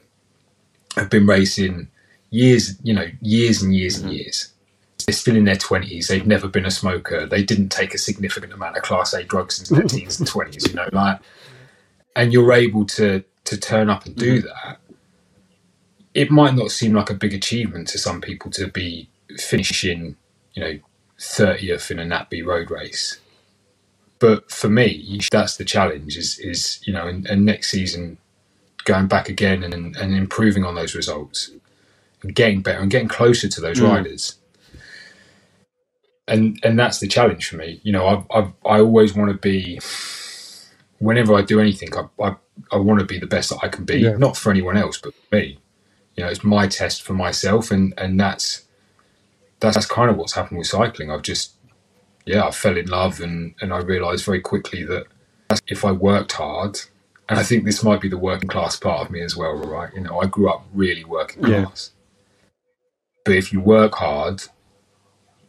[0.96, 1.88] have been racing
[2.30, 4.18] years, you know, years and years and mm-hmm.
[4.18, 4.52] years.
[5.06, 6.08] They're still in their twenties.
[6.08, 7.26] They've never been a smoker.
[7.26, 10.66] They didn't take a significant amount of Class A drugs in their teens and twenties.
[10.66, 11.20] You know, like,
[12.16, 14.78] and you're able to to turn up and do that.
[16.12, 20.16] It might not seem like a big achievement to some people to be finishing,
[20.54, 20.78] you know,
[21.20, 23.20] thirtieth in a Nat B road race.
[24.18, 26.16] But for me, that's the challenge.
[26.16, 28.18] Is is you know, and, and next season,
[28.84, 31.52] going back again and and improving on those results,
[32.22, 33.88] and getting better and getting closer to those Mm.
[33.88, 34.36] riders.
[36.28, 37.80] And and that's the challenge for me.
[37.84, 39.80] You know, I I I always want to be.
[40.98, 42.36] Whenever I do anything, I I,
[42.72, 43.98] I want to be the best that I can be.
[43.98, 44.16] Yeah.
[44.16, 45.58] Not for anyone else, but for me.
[46.16, 48.64] You know, it's my test for myself, and and that's
[49.60, 51.10] that's, that's kind of what's happened with cycling.
[51.10, 51.52] I've just
[52.26, 55.06] yeah, I fell in love, and and I realised very quickly that
[55.68, 56.80] if I worked hard,
[57.28, 59.92] and I think this might be the working class part of me as well, right?
[59.94, 61.64] You know, I grew up really working Yeah.
[61.66, 61.90] class,
[63.24, 64.42] but if you work hard,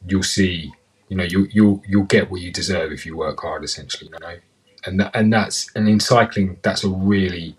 [0.06, 0.72] you'll see,
[1.10, 4.20] you know, you you'll you'll get what you deserve if you work hard, essentially, you
[4.20, 4.36] know,
[4.86, 7.56] and that, and that's and in cycling, that's a really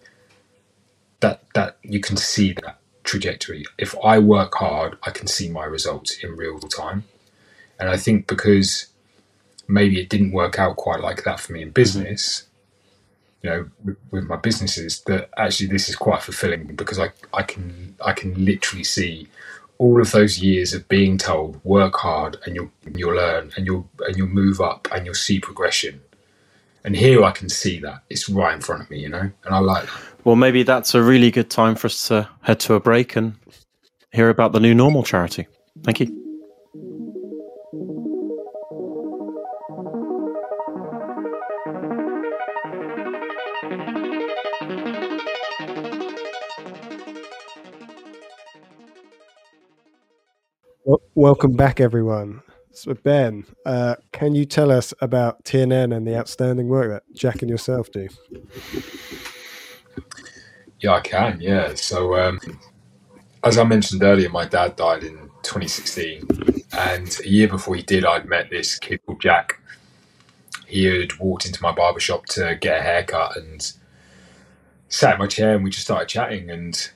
[1.20, 3.64] that that you can see that trajectory.
[3.79, 7.05] If I work hard, I can see my results in real time,
[7.79, 8.87] and I think because
[9.66, 11.74] maybe it didn't work out quite like that for me in mm-hmm.
[11.74, 12.44] business.
[13.42, 17.42] You know, with, with my businesses, that actually this is quite fulfilling because I, I
[17.42, 19.29] can I can literally see
[19.78, 23.88] all of those years of being told work hard and you'll you'll learn and you'll
[24.00, 26.00] and you'll move up and you'll see progression.
[26.84, 29.54] And here I can see that it's right in front of me, you know, and
[29.54, 30.02] I like that.
[30.24, 33.34] Well, maybe that's a really good time for us to head to a break and
[34.12, 35.46] hear about the new normal charity.
[35.84, 36.18] Thank you.
[50.88, 52.40] Well, welcome back, everyone.
[52.70, 57.42] So, Ben, uh, can you tell us about TNN and the outstanding work that Jack
[57.42, 58.09] and yourself do?
[60.81, 61.42] Yeah, I can.
[61.42, 61.74] Yeah.
[61.74, 62.40] So, um,
[63.44, 66.27] as I mentioned earlier, my dad died in 2016,
[66.72, 69.61] and a year before he did, I'd met this kid called Jack.
[70.66, 73.72] He had walked into my barber shop to get a haircut and
[74.88, 76.48] sat in my chair, and we just started chatting.
[76.48, 76.90] And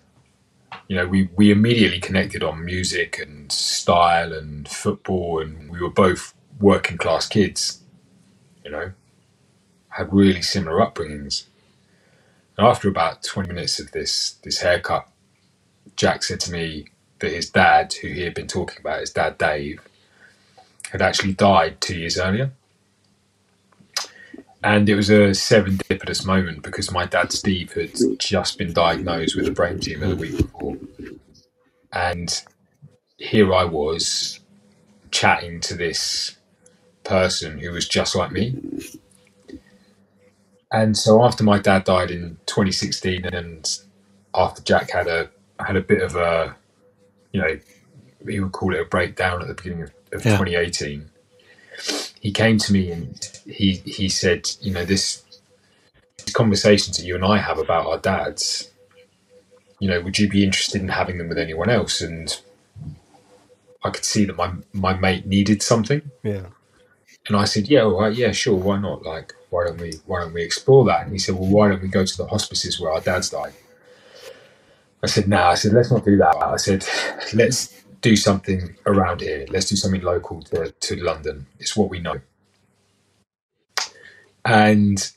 [0.89, 5.91] you know, we we immediately connected on music and style and football, and we were
[5.91, 7.83] both working class kids.
[8.65, 8.93] You know,
[9.91, 11.45] had really similar upbringings.
[12.57, 15.09] And after about 20 minutes of this this haircut,
[15.97, 16.87] Jack said to me
[17.21, 19.81] that his dad, who he had been talking about, his dad Dave,
[20.91, 22.53] had actually died two years earlier.
[24.65, 29.47] And it was a serendipitous moment because my dad Steve had just been diagnosed with
[29.49, 30.77] a brain tumor the week before.
[31.93, 32.43] And
[33.19, 34.41] here I was
[35.11, 36.37] chatting to this
[37.05, 38.57] person who was just like me.
[40.73, 43.69] And so after my dad died in 2016, and
[44.35, 46.57] after Jack had a had a bit of a,
[47.33, 47.59] you know,
[48.29, 50.39] he would call it a breakdown at the beginning of, of Yeah.
[50.39, 51.11] 2018.
[52.23, 55.25] He came to me and he he said, you know, this
[56.19, 58.71] these conversations that you and I have about our dads,
[59.81, 62.01] you know, would you be interested in having them with anyone else?
[62.01, 62.41] And
[63.83, 66.01] I could see that my my mate needed something.
[66.23, 66.47] Yeah.
[67.27, 69.03] And I said, yeah, right, yeah, sure, why not?
[69.05, 71.03] Like, why don't we why don't we explore that?
[71.03, 73.55] And he said, well, why don't we go to the hospices where our dads died?
[75.03, 75.43] I said, no.
[75.43, 76.37] I said, let's not do that.
[76.37, 76.87] I said,
[77.35, 79.47] let's do something around here.
[79.49, 81.47] Let's do something local to, to London.
[81.59, 82.21] It's what we know.
[84.45, 85.11] And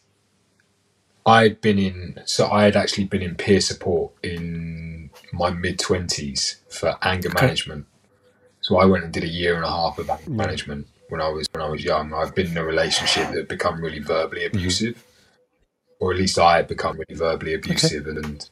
[1.25, 6.57] I'd been in, so I had actually been in peer support in my mid 20s
[6.69, 7.45] for anger Okay.
[7.45, 7.87] management.
[8.61, 11.29] So I went and did a year and a half of anger management when I
[11.29, 12.13] was when I was young.
[12.13, 14.57] I've been in a relationship that had become really verbally mm-hmm.
[14.57, 15.03] abusive,
[15.99, 18.47] or at least I had become really verbally abusive, and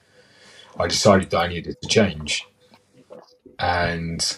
[0.79, 2.47] I decided that I needed to change.
[3.59, 4.37] And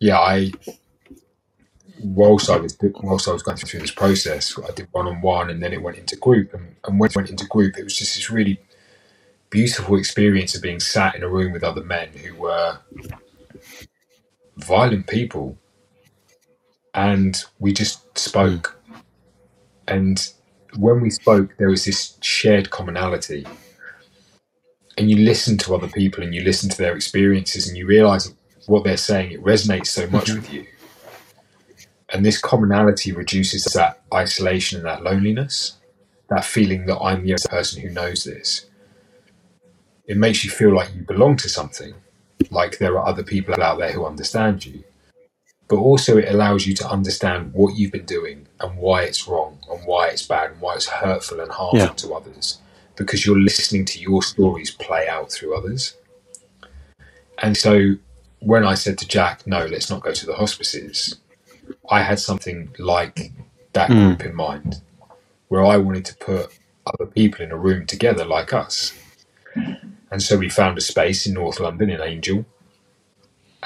[0.00, 0.52] yeah, I
[2.02, 5.50] whilst I was whilst I was going through this process, I did one on one,
[5.50, 7.96] and then it went into group, and, and when it went into group, it was
[7.96, 8.60] just this really
[9.50, 12.78] beautiful experience of being sat in a room with other men who were
[14.58, 15.58] violent people.
[16.94, 18.80] And we just spoke.
[19.88, 20.26] And
[20.76, 23.46] when we spoke there was this shared commonality
[24.96, 28.32] and you listen to other people and you listen to their experiences and you realize
[28.66, 30.36] what they're saying, it resonates so much mm-hmm.
[30.36, 30.66] with you.
[32.08, 35.76] And this commonality reduces that isolation and that loneliness,
[36.30, 38.66] that feeling that I'm the only person who knows this.
[40.06, 41.94] It makes you feel like you belong to something,
[42.50, 44.84] like there are other people out there who understand you.
[45.68, 49.58] But also, it allows you to understand what you've been doing and why it's wrong
[49.68, 51.88] and why it's bad and why it's hurtful and harmful Yeah.
[51.88, 52.58] to others
[52.96, 55.96] because you're listening to your stories play out through others.
[57.38, 57.96] And so
[58.40, 61.16] when I said to Jack, no, let's not go to the hospices,
[61.90, 63.32] I had something like
[63.72, 64.16] that Mm.
[64.18, 64.80] group in mind,
[65.48, 68.92] where I wanted to put other people in a room together like us.
[70.10, 72.46] And so we found a space in North London in Angel,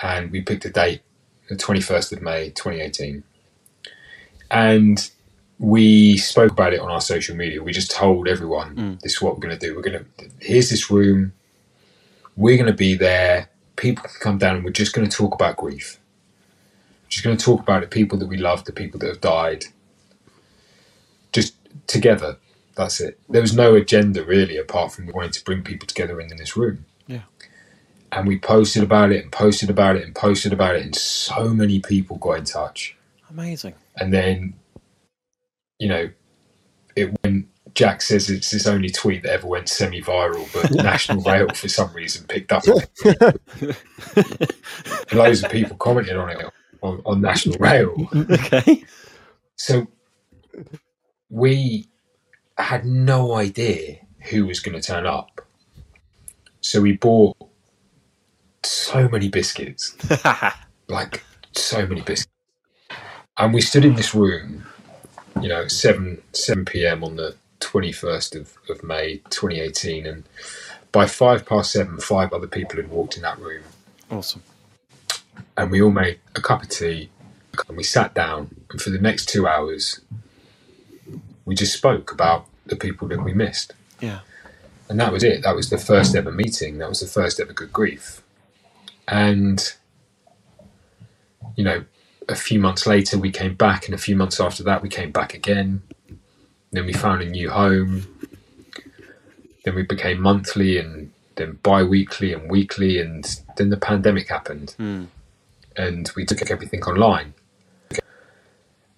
[0.03, 1.03] and we picked a date,
[1.49, 3.23] the 21st of May, 2018.
[4.51, 5.11] And
[5.61, 7.63] we spoke about it on our social media.
[7.63, 9.01] We just told everyone Mm.
[9.03, 9.77] this is what we're going to do.
[9.77, 11.35] We're going to, here's this room.
[12.35, 13.51] We're going to be there.
[13.77, 16.01] People can come down and we're just going to talk about grief.
[17.11, 19.67] Just going to talk about the people that we love, the people that have died.
[21.33, 21.55] Just
[21.87, 22.39] together.
[22.75, 23.19] That's it.
[23.29, 26.87] There was no agenda really, apart from wanting to bring people together in this room.
[27.07, 27.23] Yeah.
[28.13, 31.51] And we posted about it and posted about it and posted about it, and so
[31.51, 32.97] many people got in touch
[33.29, 33.75] Amazing.
[33.97, 34.55] and then
[35.81, 36.11] you know
[36.95, 41.49] it when Jack says it's his only tweet that ever went semi-viral, but National Rail
[41.55, 44.55] for some reason picked up on it.
[45.13, 46.47] Loads of people commented on it
[46.83, 48.09] on, on National Rail.
[48.15, 48.85] okay.
[49.57, 49.87] So
[51.29, 51.87] we
[52.59, 53.99] had no idea
[54.31, 55.41] who was going to turn up.
[56.61, 57.37] So we bought
[58.63, 59.97] so many biscuits.
[60.89, 62.33] like so many biscuits.
[63.39, 64.67] And we stood in this room,
[65.43, 70.25] you know, seven seven PM on the twenty first of, of May twenty eighteen and
[70.93, 73.63] by five past seven, five other people had walked in that room
[74.11, 74.43] awesome.
[75.57, 77.11] and we all made a cup of tea
[77.69, 80.01] and we sat down and for the next two hours
[81.45, 83.73] we just spoke about the people that we missed.
[84.01, 84.21] Yeah.
[84.89, 85.43] And that was it.
[85.43, 86.79] That was the first ever meeting.
[86.79, 88.23] That was the first ever good grief.
[89.09, 89.61] And,
[91.57, 91.85] you know,
[92.31, 95.11] a few months later, we came back, and a few months after that, we came
[95.11, 95.83] back again.
[96.73, 98.07] Then we found a new home.
[99.65, 102.99] Then we became monthly and then bi weekly and weekly.
[103.01, 103.25] And
[103.57, 105.07] then the pandemic happened, Mm.
[105.77, 107.35] and we took everything online.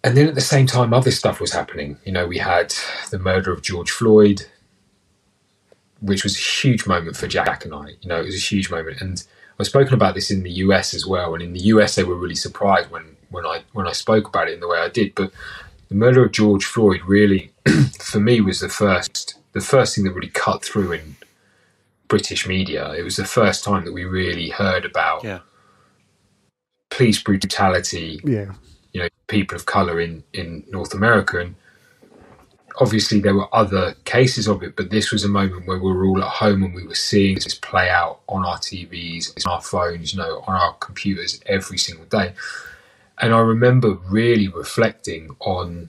[0.04, 1.96] And then at the same time, other stuff was happening.
[2.04, 2.74] You know, we had
[3.10, 4.42] the murder of George Floyd,
[6.00, 7.90] which was a huge moment for Jack and I.
[8.00, 9.22] You know, it was a huge moment, and
[9.58, 11.34] I've spoken about this in the US as well.
[11.34, 14.48] And in the US, they were really surprised when when I when I spoke about
[14.48, 15.14] it in the way I did.
[15.14, 15.32] But
[15.88, 17.50] the murder of George Floyd really,
[18.00, 21.16] for me, was the first the first thing that really cut through in
[22.08, 22.92] British media.
[22.92, 25.40] It was the first time that we really heard about Yeah.
[26.90, 28.52] police brutality Yeah.
[28.92, 31.54] you know people of color in in North America and
[32.80, 36.04] obviously there were other cases of it but this was a moment where we were
[36.06, 39.62] all at home and we were seeing this play out on our TVs on our
[39.62, 42.32] phones you know on our computers every single day
[43.22, 45.88] and I remember really reflecting on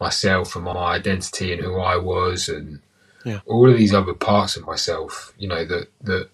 [0.00, 2.80] myself and my identity and who I was and
[3.24, 3.40] Yeah.
[3.46, 6.28] all of these other parts of myself you know that that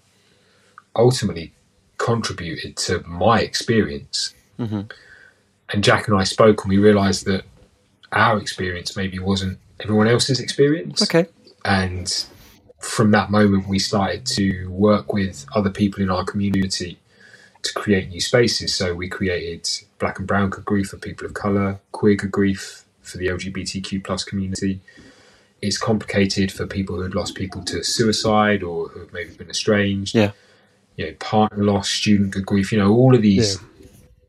[0.96, 1.54] ultimately
[1.98, 4.82] contributed to my experience hmm
[5.70, 7.44] and Jack and I spoke and we realized that
[8.12, 11.02] our experience maybe wasn't everyone else's experience.
[11.02, 11.26] Okay.
[11.64, 12.24] And
[12.80, 16.98] from that moment, we started to work with other people in our community
[17.62, 18.74] to create new spaces.
[18.74, 19.68] So we created
[19.98, 24.04] Black and Brown Good Grief for people of color, Queer Good Grief for the LGBTQ
[24.04, 24.80] plus community.
[25.60, 29.50] It's complicated for people who had lost people to suicide or who have maybe been
[29.50, 30.14] estranged.
[30.14, 30.32] Yeah.
[30.96, 32.70] You know, partner loss, student good grief.
[32.72, 33.58] You know, all of these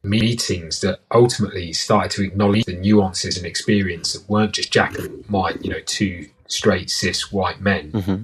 [0.04, 5.30] meetings that ultimately started to acknowledge the nuances and experience that weren't just Jack and
[5.30, 7.92] Mike, you know, two straight cis white men.
[7.92, 8.24] hmm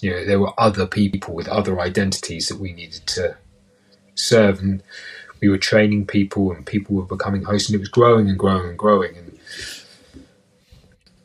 [0.00, 3.36] You know, there were other people with other identities that we needed to
[4.14, 4.82] serve, and
[5.40, 8.68] we were training people, and people were becoming hosts, and it was growing and growing
[8.68, 9.16] and growing.
[9.16, 9.38] And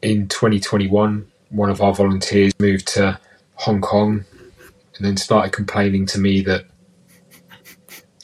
[0.01, 3.19] in 2021, one of our volunteers moved to
[3.55, 4.25] Hong Kong,
[4.97, 6.65] and then started complaining to me that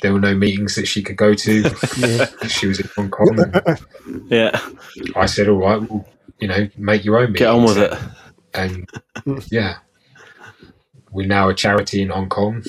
[0.01, 1.63] there were no meetings that she could go to.
[1.97, 2.25] Yeah.
[2.47, 3.39] she was in Hong Kong.
[3.39, 3.79] And
[4.29, 4.59] Yeah.
[5.15, 6.05] I said, "All right, well,
[6.39, 7.93] you know, make your own meetings." Get on with it.
[8.53, 8.89] And
[9.51, 9.77] yeah,
[11.11, 12.63] we're now a charity in Hong Kong.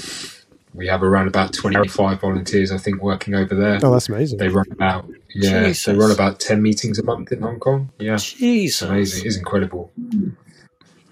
[0.77, 3.81] We have around about twenty-five volunteers, I think, working over there.
[3.83, 4.39] Oh, that's amazing.
[4.39, 5.85] They run about yeah, Jesus.
[5.87, 7.91] they run about ten meetings a month in Hong Kong.
[7.99, 8.83] Yeah, it's Jesus.
[8.83, 9.25] amazing.
[9.25, 9.91] It is incredible.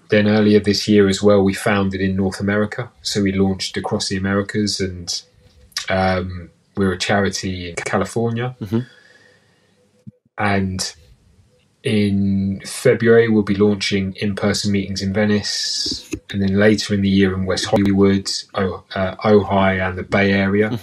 [0.09, 2.91] Then earlier this year as well, we founded in North America.
[3.01, 5.21] So we launched across the Americas and
[5.89, 8.85] Um, we're a charity in California, Mhm.
[10.37, 10.93] and
[11.85, 17.33] in February we'll be launching in-person meetings in Venice, and then later in the year
[17.33, 20.77] in West Hollywood, oh, uh, Ojai, and the Bay Area.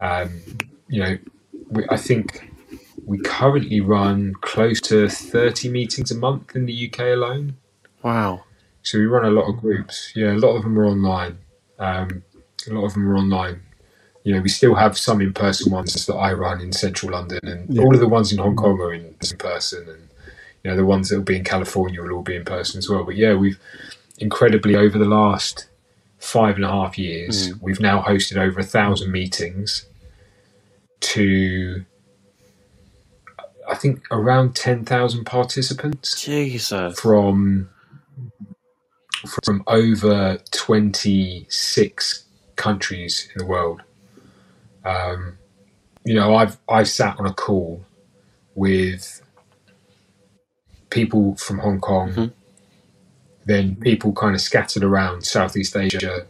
[0.00, 0.40] Um,
[0.88, 1.18] you know,
[1.70, 2.52] we, I think
[3.04, 7.56] we currently run close to 30 meetings a month in the UK alone.
[8.02, 8.44] Wow.
[8.82, 10.12] So we run a lot of groups.
[10.14, 11.38] Yeah, a lot of them are online.
[11.78, 12.22] Um,
[12.68, 13.62] a lot of them are online.
[14.24, 17.74] You know, we still have some in-person ones that I run in central London, and
[17.74, 17.82] Yeah.
[17.82, 20.08] all of the ones in Hong Kong are in, in person, and
[20.62, 22.88] you know the ones that will be in California will all be in person as
[22.88, 23.04] well.
[23.04, 23.58] But yeah, we've
[24.18, 25.68] incredibly over the last
[26.18, 27.62] five and a half years, mm.
[27.62, 29.86] we've now hosted over a thousand meetings
[31.00, 31.84] to
[33.68, 36.98] I think around ten thousand participants Jesus.
[36.98, 37.70] from
[39.44, 42.24] from over 26
[42.56, 43.82] countries in the world.
[44.84, 45.38] Um,
[46.04, 47.84] you know, I've I've sat on a call
[48.54, 49.22] with
[50.90, 52.32] people from Hong Kong, Mhm.
[53.46, 56.26] then people kind of scattered around Southeast Asia,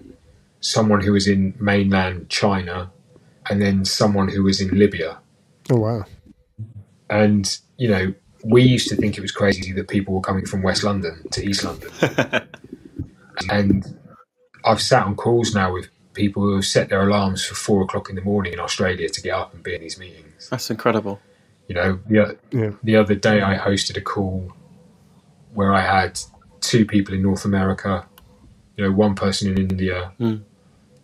[0.61, 2.90] someone who was in mainland China,
[3.49, 5.18] and then someone who was in Libya.
[5.70, 6.05] Oh wow.
[7.09, 10.62] And you know, we used to think it was crazy that people were coming from
[10.62, 11.90] West London to East London.
[13.51, 13.96] and
[14.64, 15.88] I've sat on calls now with
[16.22, 19.20] people who have set their alarms for four o'clock in the morning in Australia to
[19.26, 20.48] get up and be in these meetings.
[20.50, 21.16] That's incredible.
[21.68, 22.72] You know, the, Yeah.
[22.82, 24.52] the other day I hosted a call
[25.54, 26.12] where I had
[26.60, 27.92] two people in North America,
[28.76, 30.40] you know, one person in India, Mm.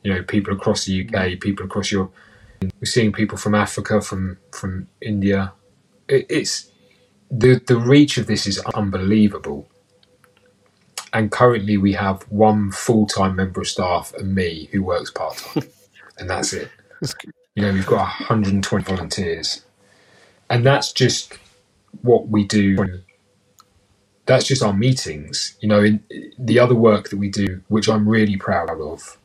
[0.02, 2.12] you know, people across the UK, people across Europe.
[2.80, 4.22] We're seeing people from Africa, from
[4.58, 4.72] from
[5.12, 5.40] India.
[6.08, 6.54] It, it's
[7.42, 9.60] the the reach of this is unbelievable.
[11.14, 15.36] And currently, we have one full time member of staff and me who works part
[15.36, 15.62] time,
[16.18, 16.68] and that's it.
[17.54, 19.64] You know, we've got 120 volunteers,
[20.50, 21.38] and that's just
[22.02, 23.00] what we do.
[24.26, 25.56] That's just our meetings.
[25.60, 26.02] You know, in,
[26.36, 29.16] the other work that we do, which I'm really proud of,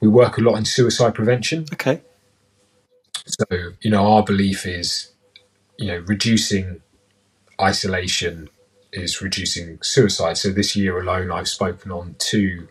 [0.00, 1.66] we work a lot in suicide prevention.
[1.72, 2.02] Okay.
[3.26, 3.46] So,
[3.80, 5.10] you know, our belief is,
[5.76, 6.82] you know, reducing
[7.60, 8.48] isolation
[8.92, 10.36] is reducing suicide.
[10.38, 12.68] So this year alone, I've spoken on two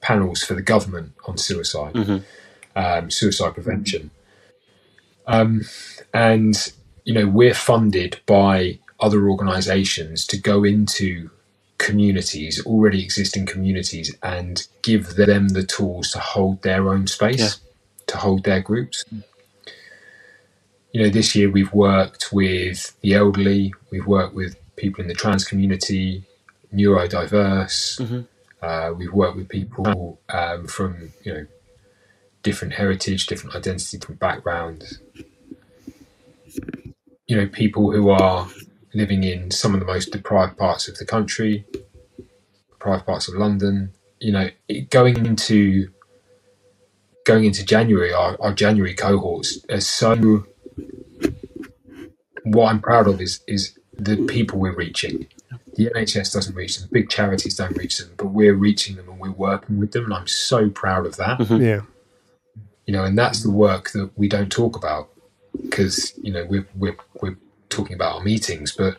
[0.00, 2.22] panels for the government on suicide, Mhm.
[2.76, 4.10] um, suicide prevention.
[5.26, 5.66] Um,
[6.14, 6.72] and,
[7.04, 11.30] you know, we're funded by other organizations to go into
[11.78, 17.50] communities, already existing communities, and give them the tools to hold their own space, Yeah.
[18.08, 19.04] to hold their groups
[20.92, 25.14] you know, this year we've worked with the elderly, we've worked with people in the
[25.14, 26.24] trans community,
[26.74, 28.26] neurodiverse, Mhm.
[28.62, 31.46] uh, we've worked with people um, from, you know,
[32.42, 34.98] different heritage, different identity, different backgrounds.
[37.26, 38.48] You know, people who are
[38.94, 41.64] living in some of the most deprived parts of the country,
[42.70, 43.92] deprived parts of London.
[44.18, 45.90] You know, it, going into
[47.24, 50.44] going into January, our, our January cohorts are so
[52.44, 55.26] what I'm proud of is is the people we're reaching.
[55.74, 59.18] The NHS doesn't reach them, big charities don't reach them, but we're reaching them and
[59.18, 61.38] we're working with them, and I'm so proud of that.
[61.38, 61.62] Mm-hmm.
[61.62, 61.80] Yeah.
[62.86, 65.10] You know, and that's the work that we don't talk about
[65.62, 67.36] because you know we're we're we're
[67.68, 68.96] talking about our meetings, but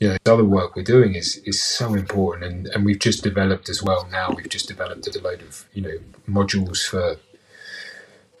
[0.00, 3.22] you know, the other work we're doing is is so important, and and we've just
[3.22, 4.08] developed as well.
[4.10, 7.16] Now we've just developed a load of you know modules for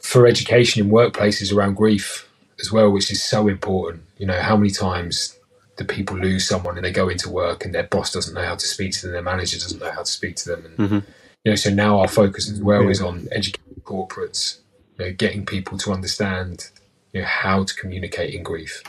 [0.00, 2.28] for education in workplaces around grief
[2.60, 4.04] as well, which is so important.
[4.18, 5.38] You know, how many times
[5.76, 8.54] do people lose someone and they go into work and their boss doesn't know how
[8.54, 11.04] to speak to them, their manager doesn't know how to speak to them, and Mhm.
[11.44, 12.90] you know, so now our focus as well Yeah.
[12.90, 14.58] is on educating corporates,
[14.98, 16.70] you know, getting people to understand
[17.12, 18.82] you know how to communicate in grief,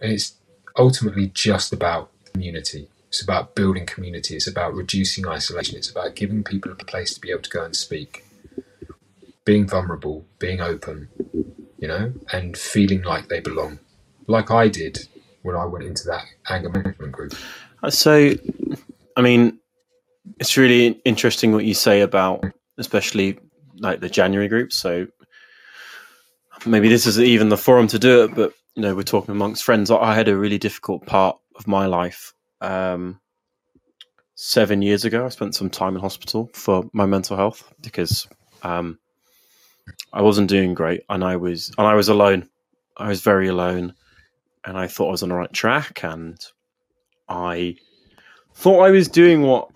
[0.00, 0.34] and it's
[0.78, 2.88] ultimately just about community.
[3.08, 4.36] It's about building community.
[4.36, 5.76] It's about reducing isolation.
[5.76, 8.24] It's about giving people a place to be able to go and speak,
[9.44, 11.08] being vulnerable, being open,
[11.82, 13.76] you know, and feeling like they belong,
[14.28, 15.00] like I did
[15.42, 17.34] when I went into that anger management group.
[17.82, 18.34] Uh, So,
[19.16, 19.58] I mean,
[20.38, 22.44] it's really interesting what you say about,
[22.78, 23.40] especially
[23.78, 24.72] like the January group.
[24.72, 25.08] So,
[26.64, 29.64] maybe this is even the forum to do it, but you know, we're talking amongst
[29.64, 29.90] friends.
[29.90, 32.32] I- I had a really difficult part of my life.
[32.60, 33.20] Um,
[34.36, 38.28] seven years ago, I spent some time in hospital for my mental health because
[38.62, 38.98] um,
[40.12, 42.48] I wasn't doing great, and I was and I was alone.
[42.96, 43.94] I was very alone,
[44.64, 46.38] and I thought I was on the right track, and
[47.28, 47.76] I
[48.54, 49.70] thought I was doing what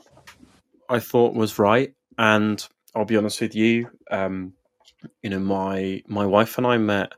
[0.89, 1.93] I thought was right.
[2.19, 4.53] And I'll be honest with you, um,
[5.23, 7.13] you know, my my wife and I met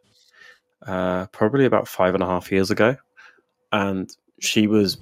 [0.87, 2.97] uh, probably about five and a half years ago,
[3.73, 4.11] and
[4.41, 4.99] she was.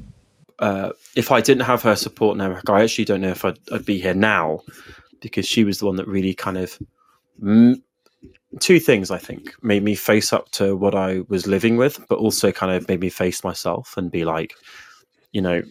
[0.59, 3.85] Uh, if I didn't have her support network, I actually don't know if I'd, I'd
[3.85, 4.61] be here now,
[5.21, 6.79] because she was the one that really kind of
[7.43, 7.81] mm,
[8.61, 12.19] two things I think made me face up to what I was living with, but
[12.19, 14.55] also kind of made me face myself and be like,
[15.33, 15.63] you know,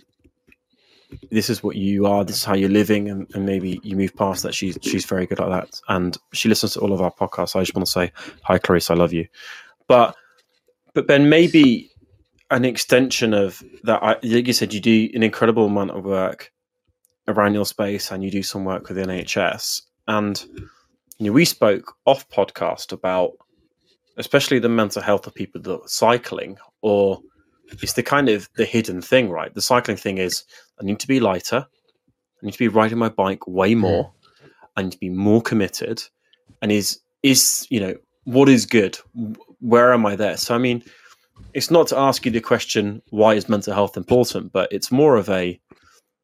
[1.31, 4.15] this is what you are, this is how you're living, and, and maybe you move
[4.15, 4.53] past that.
[4.53, 7.55] She's she's very good at that, and she listens to all of our podcasts.
[7.55, 8.11] I just want to say
[8.43, 9.27] hi, Clarice, I love you.
[9.87, 10.15] But
[10.93, 11.89] but Ben, maybe
[12.51, 14.03] an extension of that.
[14.03, 16.51] I, like you said, you do an incredible amount of work
[17.27, 20.45] around your space, and you do some work with the NHS, and
[21.17, 23.31] you know, we spoke off podcast about
[24.17, 27.19] especially the mental health of people that are cycling or
[27.81, 29.53] it's the kind of the hidden thing right?
[29.53, 30.43] The cycling thing is
[30.81, 33.79] i need to be lighter i need to be riding my bike way hmm.
[33.79, 34.13] more
[34.75, 36.03] i need to be more committed
[36.61, 37.95] and is is you know
[38.25, 38.97] what is good?
[39.59, 40.37] Where am i there?
[40.37, 40.83] So i mean
[41.53, 44.51] it's not to ask you the question why is mental health important?
[44.51, 45.59] But it's more of a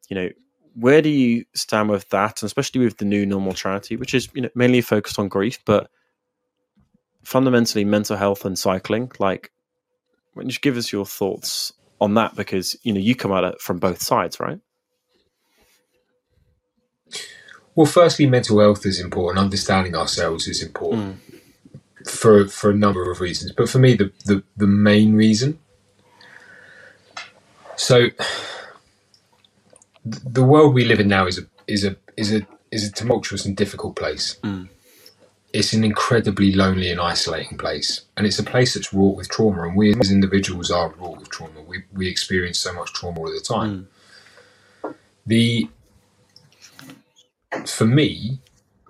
[0.08, 0.28] you know
[0.74, 4.28] where do you stand with that, and especially with the new normal charity, which is
[4.34, 5.90] you know mainly focused on grief, but
[7.22, 9.10] fundamentally mental health and cycling?
[9.18, 9.52] Like,
[10.32, 12.34] why don't you give us your thoughts on that?
[12.34, 14.60] Because you know you come at it from both sides, right?
[17.74, 19.42] Well, firstly, mental health is important.
[19.42, 22.08] Understanding ourselves is important mm.
[22.08, 23.52] for for a number of reasons.
[23.52, 25.58] But for me, the the, the main reason.
[27.76, 28.08] So
[30.04, 33.44] the world we live in now is a is a is a is a tumultuous
[33.44, 34.38] and difficult place.
[34.42, 34.68] Mm.
[35.52, 39.64] It's an incredibly lonely and isolating place, and it's a place that's wrought with trauma.
[39.64, 41.62] And we as individuals are wrought with trauma.
[41.62, 43.88] We we experience so much trauma all the time.
[44.82, 44.94] Mm.
[45.26, 45.68] The
[47.66, 48.40] for me,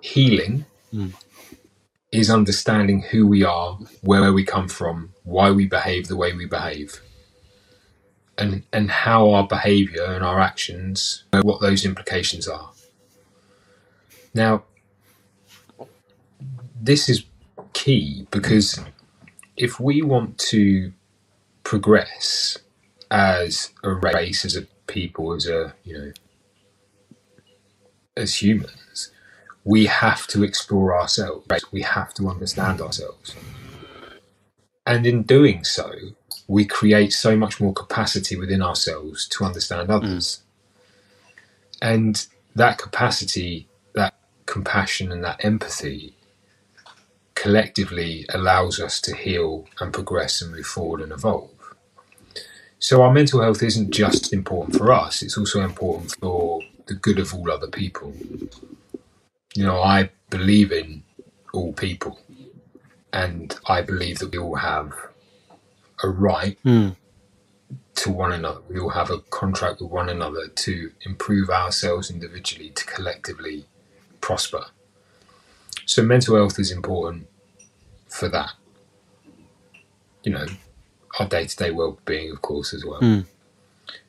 [0.01, 1.13] healing mm.
[2.11, 6.45] is understanding who we are, where we come from, why we behave the way we
[6.45, 7.01] behave
[8.37, 12.71] and and how our behavior and our actions uh, what those implications are.
[14.33, 14.63] Now
[16.81, 17.25] this is
[17.73, 18.79] key because
[19.57, 20.93] if we want to
[21.63, 22.57] progress
[23.11, 26.11] as a race as a people as a you know
[28.17, 29.11] as humans
[29.63, 31.47] we have to explore ourselves.
[31.71, 33.35] We have to understand ourselves.
[34.85, 35.93] And in doing so
[36.47, 40.41] we create so much more capacity within ourselves to understand others.
[41.81, 41.93] Mm.
[41.93, 44.13] And that capacity, that
[44.45, 46.15] compassion, and that empathy
[47.35, 51.49] collectively allows us to heal and progress and move forward and evolve.
[52.79, 57.19] So, our mental health isn't just important for us, it's also important for the good
[57.19, 58.13] of all other people.
[59.55, 61.03] You know, I believe in
[61.53, 62.19] all people,
[63.13, 64.93] and I believe that we all have
[66.03, 66.95] a right mm.
[67.95, 68.61] to one another.
[68.69, 73.65] We all have a contract with one another to improve ourselves individually, to collectively
[74.21, 74.65] prosper.
[75.85, 77.27] So mental health is important
[78.07, 78.51] for that.
[80.23, 80.45] You know,
[81.19, 83.01] our day to day well being, of course, as well.
[83.01, 83.25] Mm.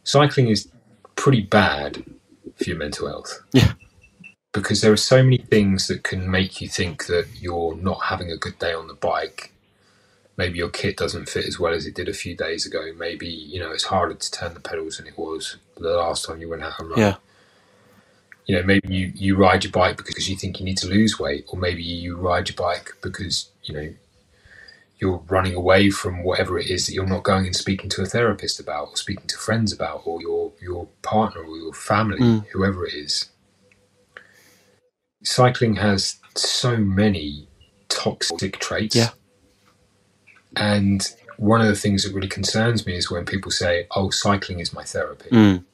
[0.05, 0.69] Cycling is
[1.17, 2.05] pretty bad
[2.57, 3.41] for your mental health.
[3.53, 3.73] Yeah.
[4.53, 8.31] Because there are so many things that can make you think that you're not having
[8.31, 9.54] a good day on the bike
[10.37, 12.93] maybe your kit doesn't fit as well as it did a few days ago.
[12.97, 16.41] Maybe you know it's harder to turn the pedals than it was the last time
[16.41, 16.99] you went out and run.
[16.99, 17.17] Yeah.
[18.47, 21.19] You know, maybe you, you ride your bike because you think you need to lose
[21.19, 23.95] weight, or maybe you ride your bike because you know
[24.99, 28.07] you're running away from whatever it is that you're not going and speaking to a
[28.07, 32.47] therapist about, or speaking to friends about, or your your partner or your family, mm.
[32.49, 33.31] whoever it is.
[35.23, 37.49] Cycling has so many
[37.89, 38.95] toxic traits.
[38.95, 39.11] Yeah
[40.57, 44.61] and one of the things that really concerns me is when people say, "Oh, cycling
[44.61, 45.65] is my therapy." Mm.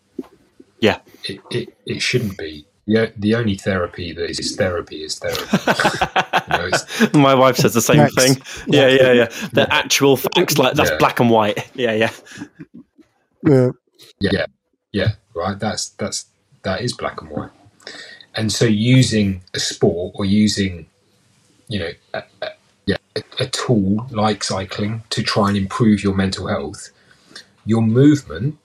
[0.81, 2.66] Yeah, it, it, it shouldn't be.
[2.87, 5.43] The, the only therapy that is therapy is therapy.
[7.03, 8.14] you know, my wife says the same facts.
[8.14, 8.43] thing.
[8.66, 9.24] Yeah, yeah, yeah.
[9.53, 9.66] The yeah.
[9.70, 10.97] actual facts, like that's yeah.
[10.97, 11.70] black and white.
[11.74, 12.11] Yeah, yeah,
[13.47, 13.70] yeah,
[14.18, 14.47] yeah,
[14.93, 15.12] yeah.
[15.35, 15.59] Right.
[15.59, 16.26] That's that's
[16.62, 17.51] that is black and white.
[18.35, 20.87] And so, using a sport or using,
[21.68, 22.49] you know, a, a,
[23.38, 26.91] a tool like cycling to try and improve your mental health,
[27.64, 28.59] your movement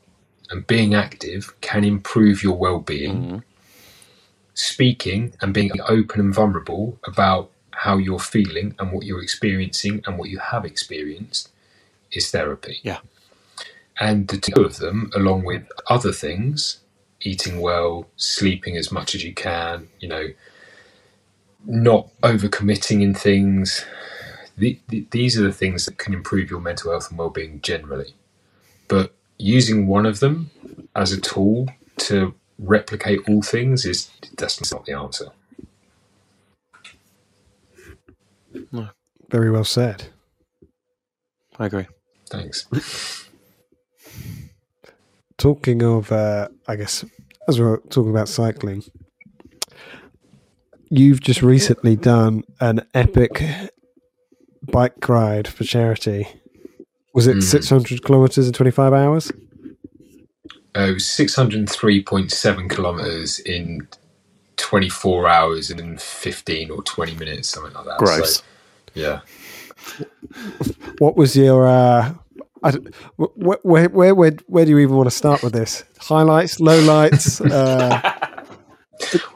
[0.50, 3.16] and being active can improve your well being.
[3.16, 3.38] Mm-hmm.
[4.54, 10.18] Speaking and being open and vulnerable about how you're feeling and what you're experiencing and
[10.18, 11.50] what you have experienced
[12.12, 12.80] is therapy.
[12.84, 13.00] Yeah.
[14.00, 16.80] And the two of them, along with other things,
[17.22, 20.28] eating well, sleeping as much as you can, you know,
[21.66, 23.86] not overcommitting in things.
[24.58, 28.14] The, the, these are the things that can improve your mental health and well-being generally.
[28.88, 30.52] But using one of them
[30.96, 35.32] as a tool to replicate all things is that's not the answer.
[39.30, 40.06] Very well said.
[41.60, 41.88] I agree.
[42.30, 42.68] Thanks.
[45.38, 47.04] Talking of, uh, I guess,
[47.48, 48.84] as we're talking about cycling,
[50.90, 53.44] you've just recently done an epic
[54.72, 56.28] bike ride for charity.
[57.14, 57.44] Was it Mm.
[57.44, 59.32] 600 kilometers in 25 hours?
[60.76, 63.88] Uh, it was 603.7 kilometers in
[64.58, 67.98] 24 hours and 15 or 20 minutes, something like that.
[68.00, 68.38] Gross.
[68.38, 68.44] So,
[68.94, 69.20] yeah.
[71.00, 71.68] What was your?
[71.68, 72.14] Uh,
[72.64, 75.54] I, don't- wh- wh- where, where, where, where do you even want to start with
[75.54, 75.84] this?
[76.00, 77.40] Highlights, lowlights.
[77.50, 78.02] Uh,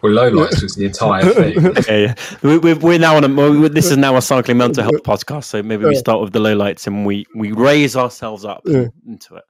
[0.02, 1.62] Well, low lights was the entire thing.
[1.88, 2.16] yeah, yeah.
[2.42, 3.28] We, we, we're now on a.
[3.34, 6.40] well, This is now a cycling mental health podcast, so maybe we start with the
[6.40, 8.88] low lights and we we raise ourselves up Yeah.
[9.08, 9.44] into it.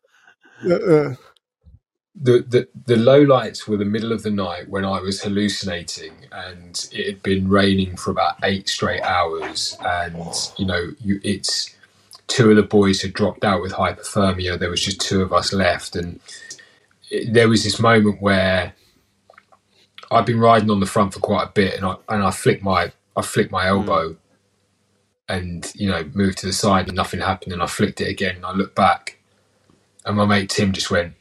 [0.66, 1.16] uh,
[2.22, 6.90] the, the the lowlights were the middle of the night when I was hallucinating and
[6.92, 10.18] it had been raining for about eight straight hours and
[10.58, 11.76] you know you it's
[12.28, 15.54] two of the boys had dropped out with hypothermia there was just two of us
[15.54, 16.20] left and
[17.10, 18.74] it, there was this moment where
[20.12, 22.64] I'd been riding on the front for quite a bit and I and I flicked
[22.64, 23.70] my I flicked my hmm.
[23.70, 24.16] elbow
[25.28, 28.38] and you know moved to the side and nothing happened and I flicked it again
[28.38, 29.20] and I looked back
[30.06, 31.14] and my mate Tim just went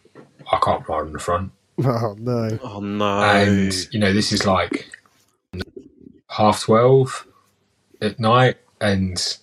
[0.51, 1.53] I can't ride on the front.
[1.85, 2.59] oh no!
[2.63, 3.21] Oh no!
[3.21, 4.91] And, you know, this is like
[6.29, 7.27] half 12
[8.01, 8.57] at night.
[8.81, 9.39] And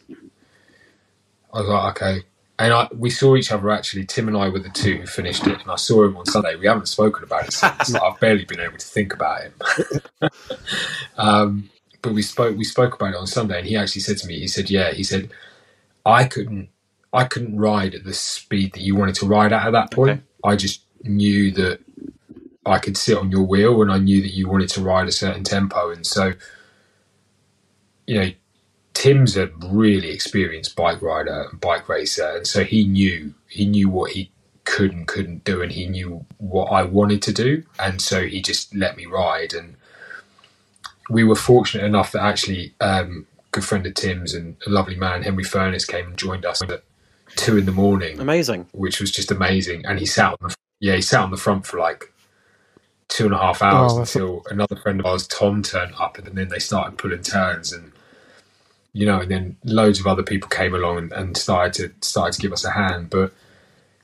[1.53, 2.23] I was like, okay.
[2.57, 4.05] And I, we saw each other actually.
[4.05, 5.59] Tim and I were the two who finished it.
[5.61, 6.55] And I saw him on Sunday.
[6.55, 7.91] We haven't spoken about it since.
[7.91, 9.53] Like, I've barely been able to think about him.
[11.17, 11.69] um,
[12.01, 13.59] but we spoke, we spoke about it on Sunday.
[13.59, 15.31] And he actually said to me, he said, yeah, he said,
[16.05, 16.69] I couldn't,
[17.11, 20.11] I couldn't ride at the speed that you wanted to ride at at that point.
[20.11, 20.21] Okay.
[20.43, 21.79] I just knew that
[22.65, 25.11] I could sit on your wheel and I knew that you wanted to ride a
[25.11, 25.91] certain tempo.
[25.91, 26.33] And so,
[28.07, 28.29] you know,
[28.95, 32.27] Tim's a really experienced bike rider and bike racer.
[32.37, 34.31] And so he knew, he knew what he
[34.63, 35.61] could and couldn't do.
[35.61, 37.63] And he knew what I wanted to do.
[37.77, 39.53] And so he just let me ride.
[39.53, 39.75] And
[41.09, 45.21] we were fortunate enough that actually, um, good friend of Tim's and a lovely man,
[45.21, 46.83] Henry Furness came and joined us at
[47.35, 48.67] two in the morning Amazing.
[48.71, 49.85] which was just amazing.
[49.85, 52.11] And he sat on the yeah, he sat on the front for like
[53.07, 56.27] two and a half hours Oh, until another friend of ours, Tom, turned up, and
[56.37, 57.91] then they started pulling turns, and
[58.95, 62.33] you know, and then loads of other people came along and, and started to started
[62.35, 63.09] to give us a hand.
[63.09, 63.33] But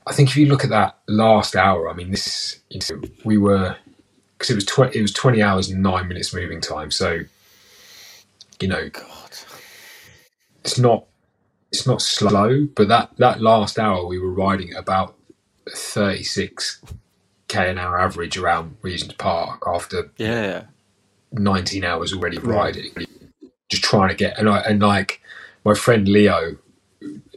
[0.06, 3.38] I think if you look at that last hour, I mean, this you know, we
[3.38, 3.76] were
[4.36, 7.20] because it was tw- it was twenty hours and nine minutes moving time, so
[8.60, 9.30] you know, God.
[10.64, 11.06] it's not
[11.72, 15.16] it's not slow, but that that last hour we were riding about
[15.70, 16.82] 36
[17.48, 20.64] k an hour average around Regent's Park after Yeah.
[21.32, 22.92] 19 hours already riding,
[23.72, 25.20] just trying to get and I and like
[25.64, 26.56] my friend Leo,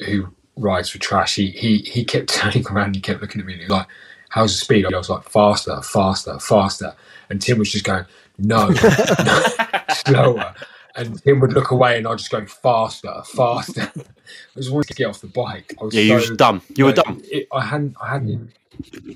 [0.06, 0.28] who
[0.58, 3.54] rides for Trash, he he he kept turning around, and he kept looking at me
[3.54, 3.88] and he was like,
[4.30, 6.94] "How's the speed?" I was like, "Faster, faster, faster,"
[7.30, 8.06] and Tim was just going,
[8.38, 9.46] "No, no
[9.90, 10.54] slower."
[10.98, 13.92] And Tim would look away, and I'd just go faster, faster.
[13.98, 15.74] I just wanted to get off the bike.
[15.82, 16.62] I was Yeah, you so- were done.
[16.78, 17.22] You were like, done.
[17.26, 18.30] It, I hadn't, I hadn't.
[18.40, 18.48] Mm.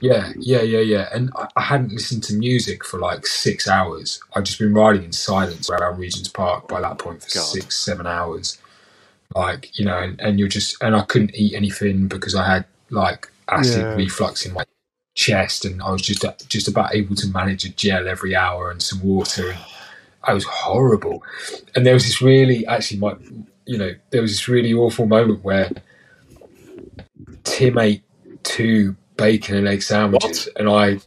[0.01, 1.09] Yeah, yeah, yeah, yeah.
[1.13, 4.21] And I, I hadn't listened to music for like six hours.
[4.35, 7.43] I'd just been riding in silence around Regent's Park by that point for God.
[7.45, 8.59] six, seven hours.
[9.35, 12.65] Like you know, and, and you're just, and I couldn't eat anything because I had
[12.91, 13.95] like acid Yeah.
[13.95, 14.63] reflux in my
[15.15, 18.81] chest, and I was just just about able to manage a gel every hour and
[18.81, 19.51] some water.
[19.51, 19.65] And
[20.23, 21.23] I was horrible.
[21.75, 23.15] And there was this really, actually, my,
[23.65, 25.71] you know, there was this really awful moment where
[27.43, 28.03] Tim ate
[28.43, 30.99] two bacon and egg sandwiches, and I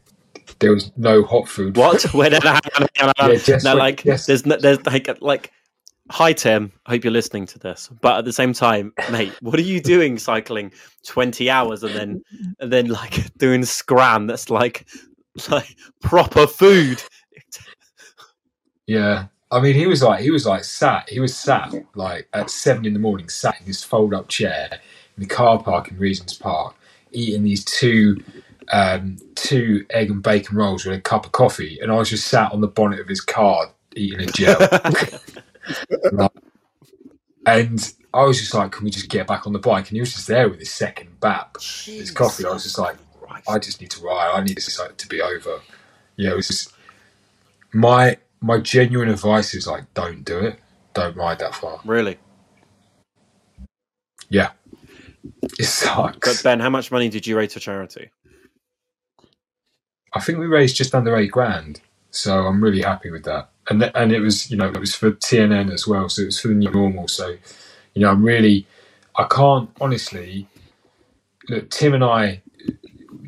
[0.59, 1.77] there was no hot food.
[1.77, 2.13] What?
[2.15, 2.59] Wait, no, no.
[2.97, 5.53] Yeah, no, like Jess- there's no, there's like like.
[6.11, 7.89] Hi Tim, I hope you're listening to this.
[8.03, 10.73] But at the same time, mate, what are you doing cycling
[11.07, 12.23] twenty hours and then
[12.61, 14.87] and then like doing scram that's like
[15.51, 17.03] like proper food?
[18.87, 21.09] Yeah, I mean, he was like he was like sat.
[21.09, 24.69] He was sat like at seven in the morning, sat in his fold up chair
[25.17, 26.75] in the car park in Regent's Park,
[27.13, 28.23] eating these two
[28.73, 32.27] um, two egg and bacon rolls with a cup of coffee, and I was just
[32.29, 34.59] sat on the bonnet of his car eating a gel.
[37.45, 40.01] And I was just like, "Can we just get back on the bike?" And he
[40.01, 42.45] was just there with his second bap, his coffee.
[42.45, 43.51] I was just like, Christ.
[43.51, 44.33] I just need to ride.
[44.33, 45.61] I need this like, to be over.
[46.17, 46.75] Yeah, it was just
[47.73, 50.59] my my genuine advice is like, don't do it.
[50.95, 51.81] Don't ride that far.
[51.85, 52.19] Really?
[54.29, 54.51] Yeah,
[55.59, 56.43] it sucks.
[56.43, 56.43] But.
[56.45, 58.11] Ben, how much money did you raise for charity?
[60.15, 61.81] I think we raised just under eight grand,
[62.11, 63.51] so I'm really happy with that.
[63.71, 66.27] And th- and it was you know it was for TNN as well, so it
[66.27, 67.09] was for the new normal.
[67.09, 67.37] So
[67.95, 68.67] you know I'm really
[69.17, 70.49] I can't honestly
[71.49, 71.71] look.
[71.71, 72.43] Tim and I,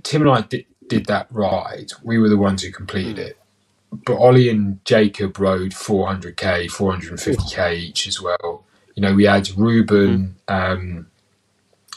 [0.03, 1.93] Tim and I did, did that ride.
[2.03, 3.39] We were the ones who completed it.
[4.07, 8.65] But Ollie and Jacob rode 400k, 450k each as well.
[8.97, 11.07] You know, we had Ruben um,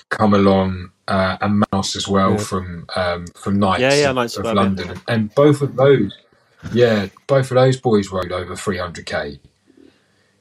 [0.09, 2.37] come along uh, and Mouse as well Yeah.
[2.37, 4.45] from um, from Knights, Yeah, yeah, of, Knights of.
[4.45, 6.17] London, and both of those,
[6.73, 9.39] yeah, both of those boys rode over 300k.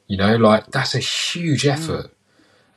[0.07, 2.11] You know, like that's a huge effort.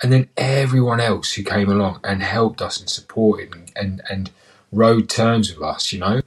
[0.03, 4.31] And then everyone else who came along and helped us and supported and, and, and
[4.73, 6.23] rode turns with us, you know,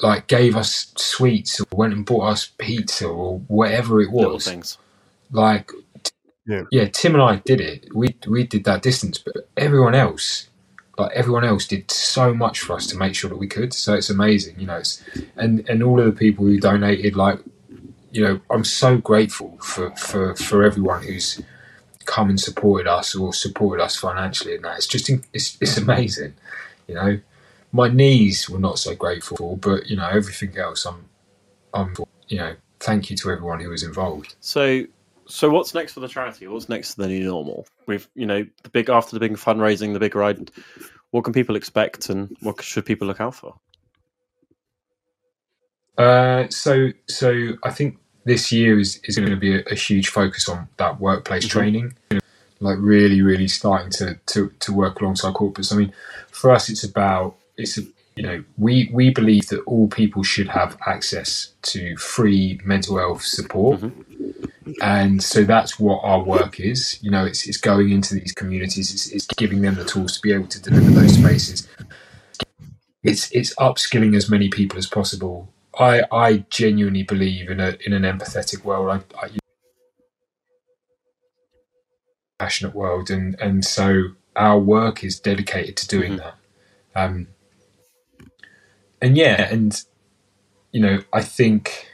[0.00, 4.44] like gave us sweets or went and bought us pizza or whatever it was.
[4.46, 4.78] things.
[5.30, 5.70] Like,
[6.48, 6.62] Yeah.
[6.70, 7.94] yeah, Tim and I did it.
[7.94, 10.48] We we did that distance, but everyone else,
[10.98, 13.74] like everyone else, did so much for us to make sure that we could.
[13.74, 14.78] So it's amazing, you know.
[14.78, 15.04] It's
[15.36, 17.40] and and all of the people who donated, like,
[18.12, 21.42] you know, I'm so grateful for for for everyone who's
[22.06, 24.78] come and supported us or supported us financially and that.
[24.78, 26.34] It's just it's it's amazing,
[26.88, 27.20] you know.
[27.72, 30.86] My knees were not so grateful for, but you know everything else.
[30.86, 31.06] I'm
[31.74, 31.94] I'm
[32.28, 34.36] you know thank you to everyone who was involved.
[34.40, 34.86] So,
[35.28, 36.46] so what's next for the charity?
[36.48, 37.66] What's next for the new normal?
[37.86, 40.50] We've, you know, the big after the big fundraising, the big ride.
[41.10, 43.54] What can people expect, and what should people look out for?
[45.96, 50.08] Uh, so so I think this year is, is going to be a, a huge
[50.08, 51.50] focus on that workplace Mhm.
[51.50, 51.94] training,
[52.60, 55.72] like really really starting to, to to work alongside corporates.
[55.72, 55.92] I mean,
[56.30, 57.82] for us, it's about it's a,
[58.16, 63.24] you know we we believe that all people should have access to free mental health
[63.24, 63.80] support.
[64.82, 66.98] And so that's what our work is.
[67.02, 68.92] You know, it's, it's going into these communities.
[68.92, 71.68] It's, it's giving them the tools to be able to deliver those spaces.
[73.02, 77.92] It's it's upskilling as many people as possible I I genuinely believe in a in
[77.92, 79.04] an empathetic world.
[79.14, 79.30] I, I
[82.38, 84.04] passionate world, and and so
[84.36, 86.18] our work is dedicated to doing Mhm.
[86.18, 86.34] that.
[86.94, 87.28] Um,
[89.00, 89.80] and yeah, and
[90.72, 91.87] you know, I think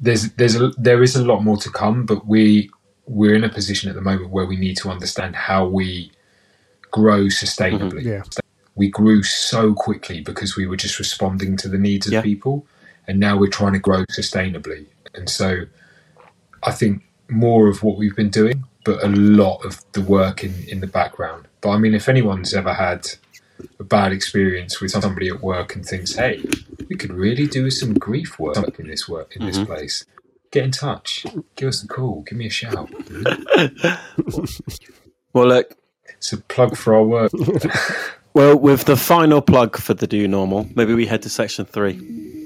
[0.00, 2.70] there's there's a there is a lot more to come, but we
[3.10, 6.12] we're in a position at the moment where we need to understand how we
[6.92, 8.08] grow sustainably mm-hmm.
[8.08, 8.22] Yeah.
[8.76, 12.22] we grew so quickly because we were just responding to the needs of Yeah.
[12.22, 12.66] people
[13.06, 15.64] and now we're trying to grow sustainably and so
[16.62, 20.54] i think more of what we've been doing but a lot of the work in,
[20.68, 23.08] in the background but i mean if anyone's ever had
[23.78, 26.42] a bad experience with somebody at work and thinks hey
[26.88, 29.46] we could really do some grief work in this work in Mhm.
[29.46, 30.04] this place.
[30.50, 31.24] Get in touch.
[31.54, 32.22] Give us a call.
[32.22, 32.90] Give me a shout.
[35.32, 35.76] Well, look,
[36.08, 37.32] it's a plug for our work.
[38.32, 42.39] Well, with the final plug for the new normal, maybe we head to section three.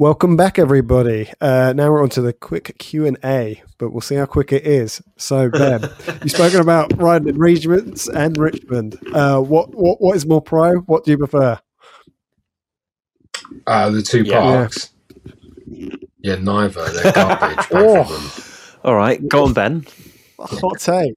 [0.00, 1.30] Welcome back, everybody.
[1.42, 4.50] Uh, now we're on to the quick Q and A, but we'll see how quick
[4.50, 5.02] it is.
[5.18, 5.82] So, Ben,
[6.22, 8.98] you've spoken about riding in Regents and Richmond.
[9.12, 10.76] Uh, what what what is more pro?
[10.78, 11.60] What do you prefer?
[13.66, 14.40] uh, the two Yeah.
[14.40, 14.90] parks
[16.22, 18.00] yeah neither they're garbage both Oh.
[18.00, 18.78] of them.
[18.84, 19.84] All right, go on, Ben.
[20.38, 21.12] Hot take.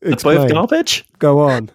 [0.00, 1.04] They're both garbage.
[1.18, 1.70] Go on.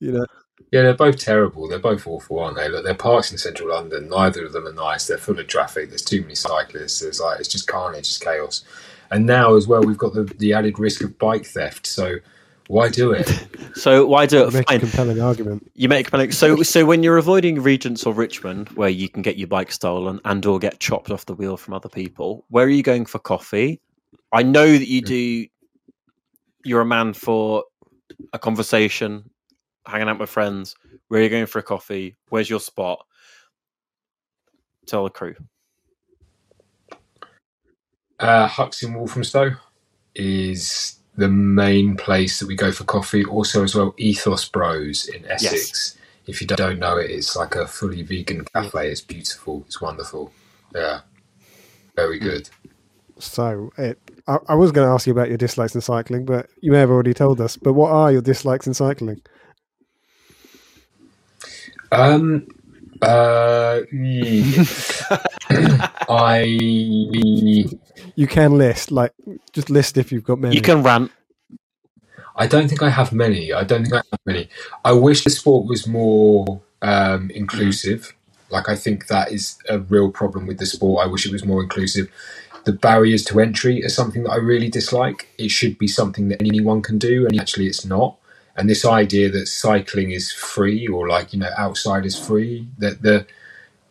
[0.00, 0.26] You know,
[0.70, 1.68] Yeah, they're both terrible.
[1.68, 2.68] They're both awful, aren't they?
[2.68, 4.08] Look, they're parks in central London.
[4.08, 5.06] Neither of them are nice.
[5.06, 5.88] They're full of traffic.
[5.88, 7.00] There's too many cyclists.
[7.00, 8.64] There's like it's just carnage, it's chaos.
[9.10, 11.86] And now as well, we've got the, the added risk of bike theft.
[11.86, 12.16] So
[12.68, 13.30] why do it?
[13.74, 14.52] So why do it?
[14.52, 15.70] make a compelling argument.
[15.74, 16.32] You make a compelling.
[16.32, 20.20] So, so when you're avoiding Regents or Richmond, where you can get your bike stolen
[20.24, 23.20] and or get chopped off the wheel from other people, where are you going for
[23.20, 23.80] coffee?
[24.32, 25.46] I know that you do.
[26.64, 27.64] You're a man for
[28.32, 29.30] a conversation,
[29.88, 30.76] hanging out with friends.
[31.08, 32.16] Where are you going for a coffee?
[32.28, 33.04] Where's your spot?
[34.86, 35.34] Tell the crew.
[38.20, 39.52] Uh, Hucks in Walthamstow
[40.14, 43.24] is the main place that we go for coffee.
[43.24, 45.96] Also, as well, Ethos Bros in Essex.
[46.26, 48.90] If you don't know it, it's like a fully vegan cafe.
[48.90, 49.64] It's beautiful.
[49.66, 50.32] It's wonderful.
[50.74, 51.00] Yeah,
[51.96, 52.50] very good.
[53.18, 56.50] So, it, I, I was going to ask you about your dislikes in cycling, but
[56.60, 57.56] you may have already told us.
[57.56, 59.22] But what are your dislikes in cycling?
[61.92, 62.46] Um.
[63.00, 63.80] Uh.
[66.10, 66.42] I
[68.16, 69.12] You can list, like,
[69.52, 70.56] just list if you've got many.
[70.56, 71.12] You can rant.
[72.36, 73.52] I don't think I have many.
[73.52, 74.48] I don't think I have many.
[74.84, 78.14] I wish the sport was more um, inclusive.
[78.50, 81.04] Like I think that is a real problem with the sport.
[81.04, 82.10] I wish it was more inclusive.
[82.64, 85.28] The barriers to entry are something that I really dislike.
[85.38, 88.17] It should be something that anyone can do, and actually, it's not.
[88.58, 93.02] And this idea that cycling is free or like you know outside is free that
[93.02, 93.26] the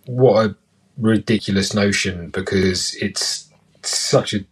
[0.06, 0.56] what a
[0.98, 3.50] ridiculous notion because it's
[3.84, 4.46] such a,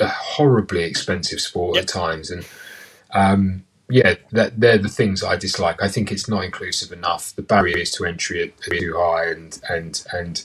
[0.00, 1.82] a horribly expensive sport Yep.
[1.82, 2.30] at times.
[2.30, 2.46] And
[3.14, 5.82] um, yeah that they're the things I dislike.
[5.82, 7.34] I think it's not inclusive enough.
[7.36, 10.44] The barriers to entry are too high and and and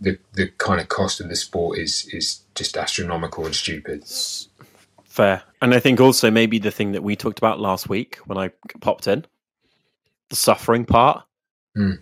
[0.00, 4.04] the the kind of cost of the sport is is just astronomical and stupid
[5.16, 5.42] Fair.
[5.62, 8.50] And I think also maybe the thing that we talked about last week when I
[8.82, 9.24] popped in,
[10.28, 11.24] the suffering part.
[11.74, 11.92] Hmm.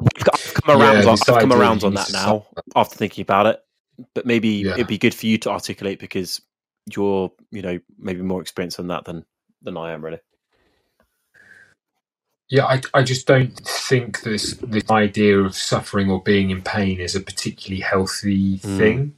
[0.00, 3.44] I've I've come around, Yeah, on, I've come around on that now after thinking about
[3.44, 3.60] it.
[4.14, 4.72] But maybe Yeah.
[4.72, 6.40] it'd be good for you to articulate because
[6.96, 9.26] you're, you know, maybe more experienced on that than
[9.60, 10.20] than I am really.
[12.48, 17.00] Yeah, I, I just don't think this this idea of suffering or being in pain
[17.00, 18.78] is a particularly healthy Mm.
[18.78, 19.14] thing.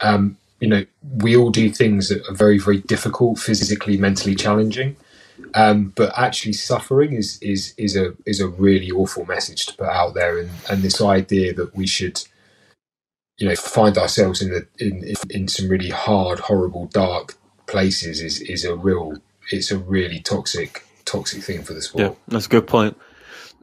[0.00, 4.96] Um, you know, we all do things that are very, very difficult, physically, mentally challenging.
[5.54, 9.88] Um, but actually, suffering is is is a is a really awful message to put
[9.88, 12.22] out there, and, and this idea that we should,
[13.38, 17.36] you know, find ourselves in the in in, some really hard, horrible, dark
[17.66, 19.14] places is is a real
[19.52, 22.04] it's a really toxic toxic thing for the sport.
[22.04, 22.96] Yeah, that's a good point.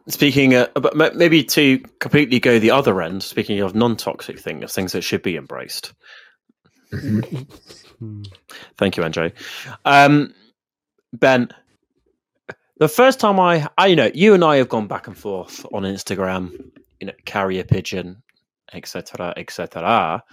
[0.07, 3.23] Speaking, uh, but maybe to completely go the other end.
[3.23, 5.93] Speaking of non-toxic things, things that should be embraced.
[8.77, 9.33] Thank you, Andre.
[9.85, 10.33] Um,
[11.13, 11.49] ben,
[12.77, 15.65] the first time I, I, you know, you and I have gone back and forth
[15.73, 16.51] on Instagram,
[16.99, 18.21] you know, carrier pigeon,
[18.73, 20.23] etc., etc.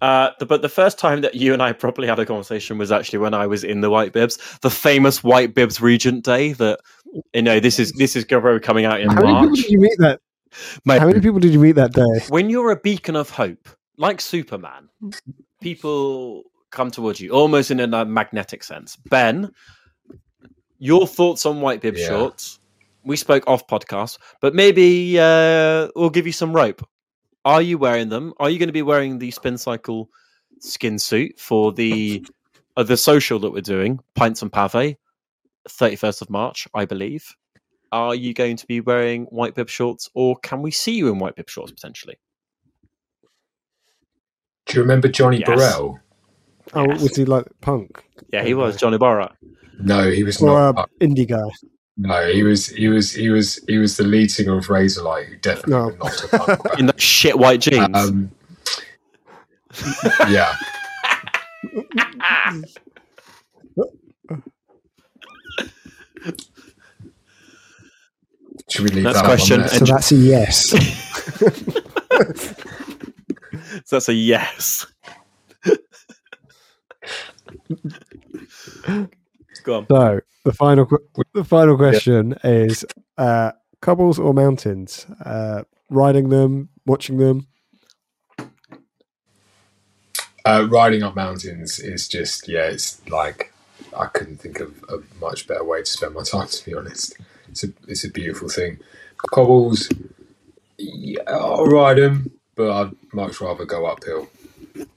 [0.00, 2.90] Uh, the, but the first time that you and I properly had a conversation was
[2.90, 6.52] actually when I was in the White Bibs, the famous White Bibs Regent Day.
[6.54, 6.80] That
[7.34, 9.80] you know, this is this is probably coming out in How many people did you
[9.80, 10.20] meet that?
[10.84, 12.26] Mate, How many people did you meet that day?
[12.28, 14.88] when you're a beacon of hope, like Superman,
[15.60, 18.96] people come towards you almost in a magnetic sense.
[19.08, 19.50] Ben,
[20.78, 22.08] your thoughts on white bib Yeah.
[22.08, 22.58] shorts?
[23.04, 26.86] We spoke off podcast, but maybe uh, we'll give you some rope.
[27.46, 28.34] Are you wearing them?
[28.38, 30.10] Are you going to be wearing the spin cycle
[30.58, 32.24] skin suit for the
[32.76, 34.96] uh, the social that we're doing, Pints and Pave,
[35.68, 37.34] thirty first of March, I believe?
[37.90, 41.18] Are you going to be wearing white bib shorts, or can we see you in
[41.18, 42.16] white bib shorts potentially?
[44.70, 45.48] Do you remember Johnny Yes.
[45.48, 45.98] Borrell?
[46.74, 47.02] Oh, Yes.
[47.02, 48.04] was he like punk?
[48.32, 49.32] Yeah, he was Johnny Borra.
[49.80, 50.78] No, he was Or not.
[50.78, 51.48] uh, indie guy?
[51.96, 55.36] no, he was he was he was he was the lead singer of Razorlight, who
[55.38, 55.88] definitely No.
[55.90, 56.78] not have punk band.
[56.80, 57.96] in those shit white jeans.
[57.96, 58.30] Um,
[60.28, 60.54] yeah,
[68.70, 69.60] should we leave Next that question.
[69.60, 69.78] One there?
[69.78, 70.72] So that's a yes.
[73.84, 74.86] so that's a yes.
[79.64, 79.86] Go on.
[79.88, 80.88] So the final
[81.34, 82.84] the final question is
[83.18, 85.06] uh, cobbles or mountains?
[85.24, 87.46] Uh, riding them, watching them.
[90.44, 93.52] Uh, riding up mountains is just yeah, it's like
[93.96, 96.48] I couldn't think of a much better way to spend my time.
[96.48, 97.16] To be honest,
[97.48, 98.78] it's a it's a beautiful thing.
[99.30, 99.90] Cobbles,
[100.78, 104.28] yeah, I'll ride them, but I'd much rather go uphill.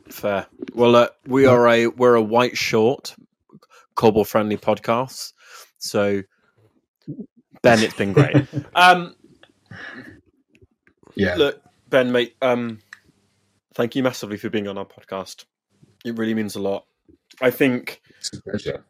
[0.09, 0.45] Fair.
[0.73, 3.15] Well, uh, we are a we're a white short,
[3.95, 5.31] cobble friendly podcast.
[5.77, 6.23] So,
[7.61, 8.35] Ben, it's been great.
[8.75, 9.15] um,
[11.15, 12.35] Yeah, look, Ben, mate.
[12.41, 12.79] Um,
[13.75, 15.45] thank you massively for being on our podcast.
[16.03, 16.85] It really means a lot.
[17.41, 18.83] I think it's a pleasure.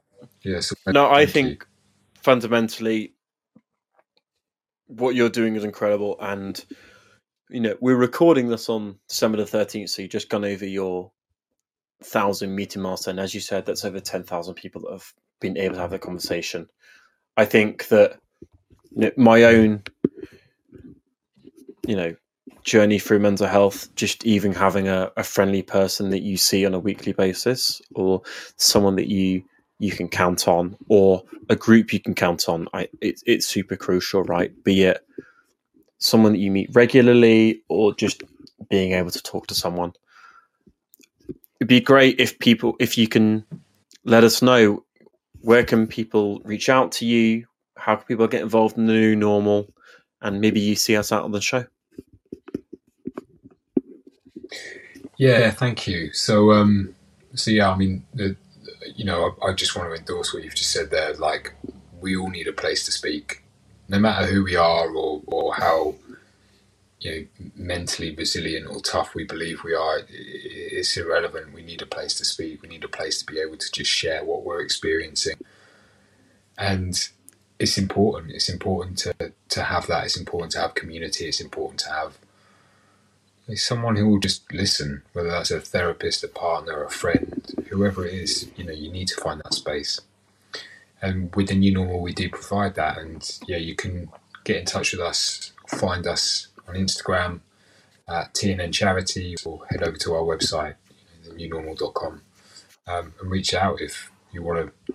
[0.43, 0.75] Yeah, a pleasure.
[0.87, 1.33] No, I Thank you.
[1.33, 1.67] think
[2.15, 3.13] fundamentally
[4.87, 6.17] what you're doing is incredible.
[6.19, 6.65] And,
[7.53, 9.89] you know, we're recording this on December the 13th.
[9.89, 11.11] So you've just gone over your
[12.03, 13.19] thousand meeting milestone.
[13.19, 16.67] As you said, that's over 10,000 people that have been able to have that conversation.
[17.37, 18.19] I think that
[18.95, 19.83] you know, my own,
[21.87, 22.15] you know,
[22.63, 26.73] journey through mental health, just even having a, a friendly person that you see on
[26.73, 28.23] a weekly basis or
[28.57, 29.43] someone that you
[29.79, 33.75] you can count on or a group you can count on I, it, it's super
[33.75, 35.05] crucial right be it
[36.03, 38.23] someone that you meet regularly or just
[38.69, 39.91] being able to talk to someone
[41.59, 43.45] it'd be great if people if you can
[44.03, 44.83] let us know
[45.41, 47.45] where can people reach out to you
[47.77, 49.67] how can people get involved in the new normal
[50.21, 51.65] and maybe you see us out on the show
[55.17, 56.11] Yeah, thank you.
[56.13, 56.95] So, um,
[57.35, 58.35] so yeah, I mean, the,
[58.95, 61.13] you know, I, I just want to endorse what you've just said there.
[61.15, 61.53] Like,
[62.01, 63.42] we all need a place to speak,
[63.93, 65.93] no matter who we are or or how
[66.99, 69.99] you know mentally resilient or tough we believe we are.
[70.09, 71.53] It's irrelevant.
[71.53, 72.63] We need a place to speak.
[72.63, 75.37] We need a place to be able to just share what we're experiencing,
[76.57, 76.93] and
[77.59, 78.31] it's important.
[78.31, 79.13] It's important to
[79.49, 80.05] to have that.
[80.05, 81.25] It's important to have community.
[81.27, 82.17] It's important to have
[83.55, 88.13] someone who will just listen, whether that's a therapist, a partner, a friend, whoever it
[88.13, 89.99] is, you know, you need to find that space.
[91.03, 92.97] And with the new normal, we do provide that.
[92.97, 94.09] And yeah, you can
[94.45, 97.41] get in touch with us, find us on Instagram
[98.07, 100.75] at TNN Charity, or head over to our website,
[101.27, 102.21] thenewnormal.com,
[102.87, 104.93] um, and reach out if you want to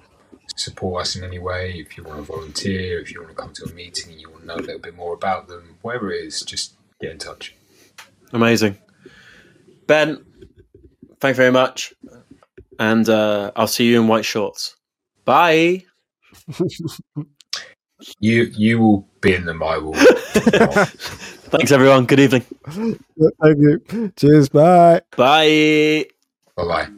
[0.56, 3.52] support us in any way, if you want to volunteer, if you want to come
[3.52, 6.10] to a meeting and you want to know a little bit more about them, whatever
[6.10, 7.54] it is, just get in touch.
[8.32, 8.78] Amazing.
[9.86, 10.24] Ben,
[11.20, 11.92] thank you very much.
[12.78, 14.74] And uh, I'll see you in white shorts.
[15.24, 15.84] Bye.
[18.20, 19.94] You you will be in them, I will.
[21.50, 22.06] Thanks, everyone.
[22.06, 22.42] Good evening.
[22.68, 24.12] Thank you.
[24.16, 24.48] Cheers.
[24.50, 25.02] Bye.
[25.16, 26.06] Bye.
[26.56, 26.88] Bye bye.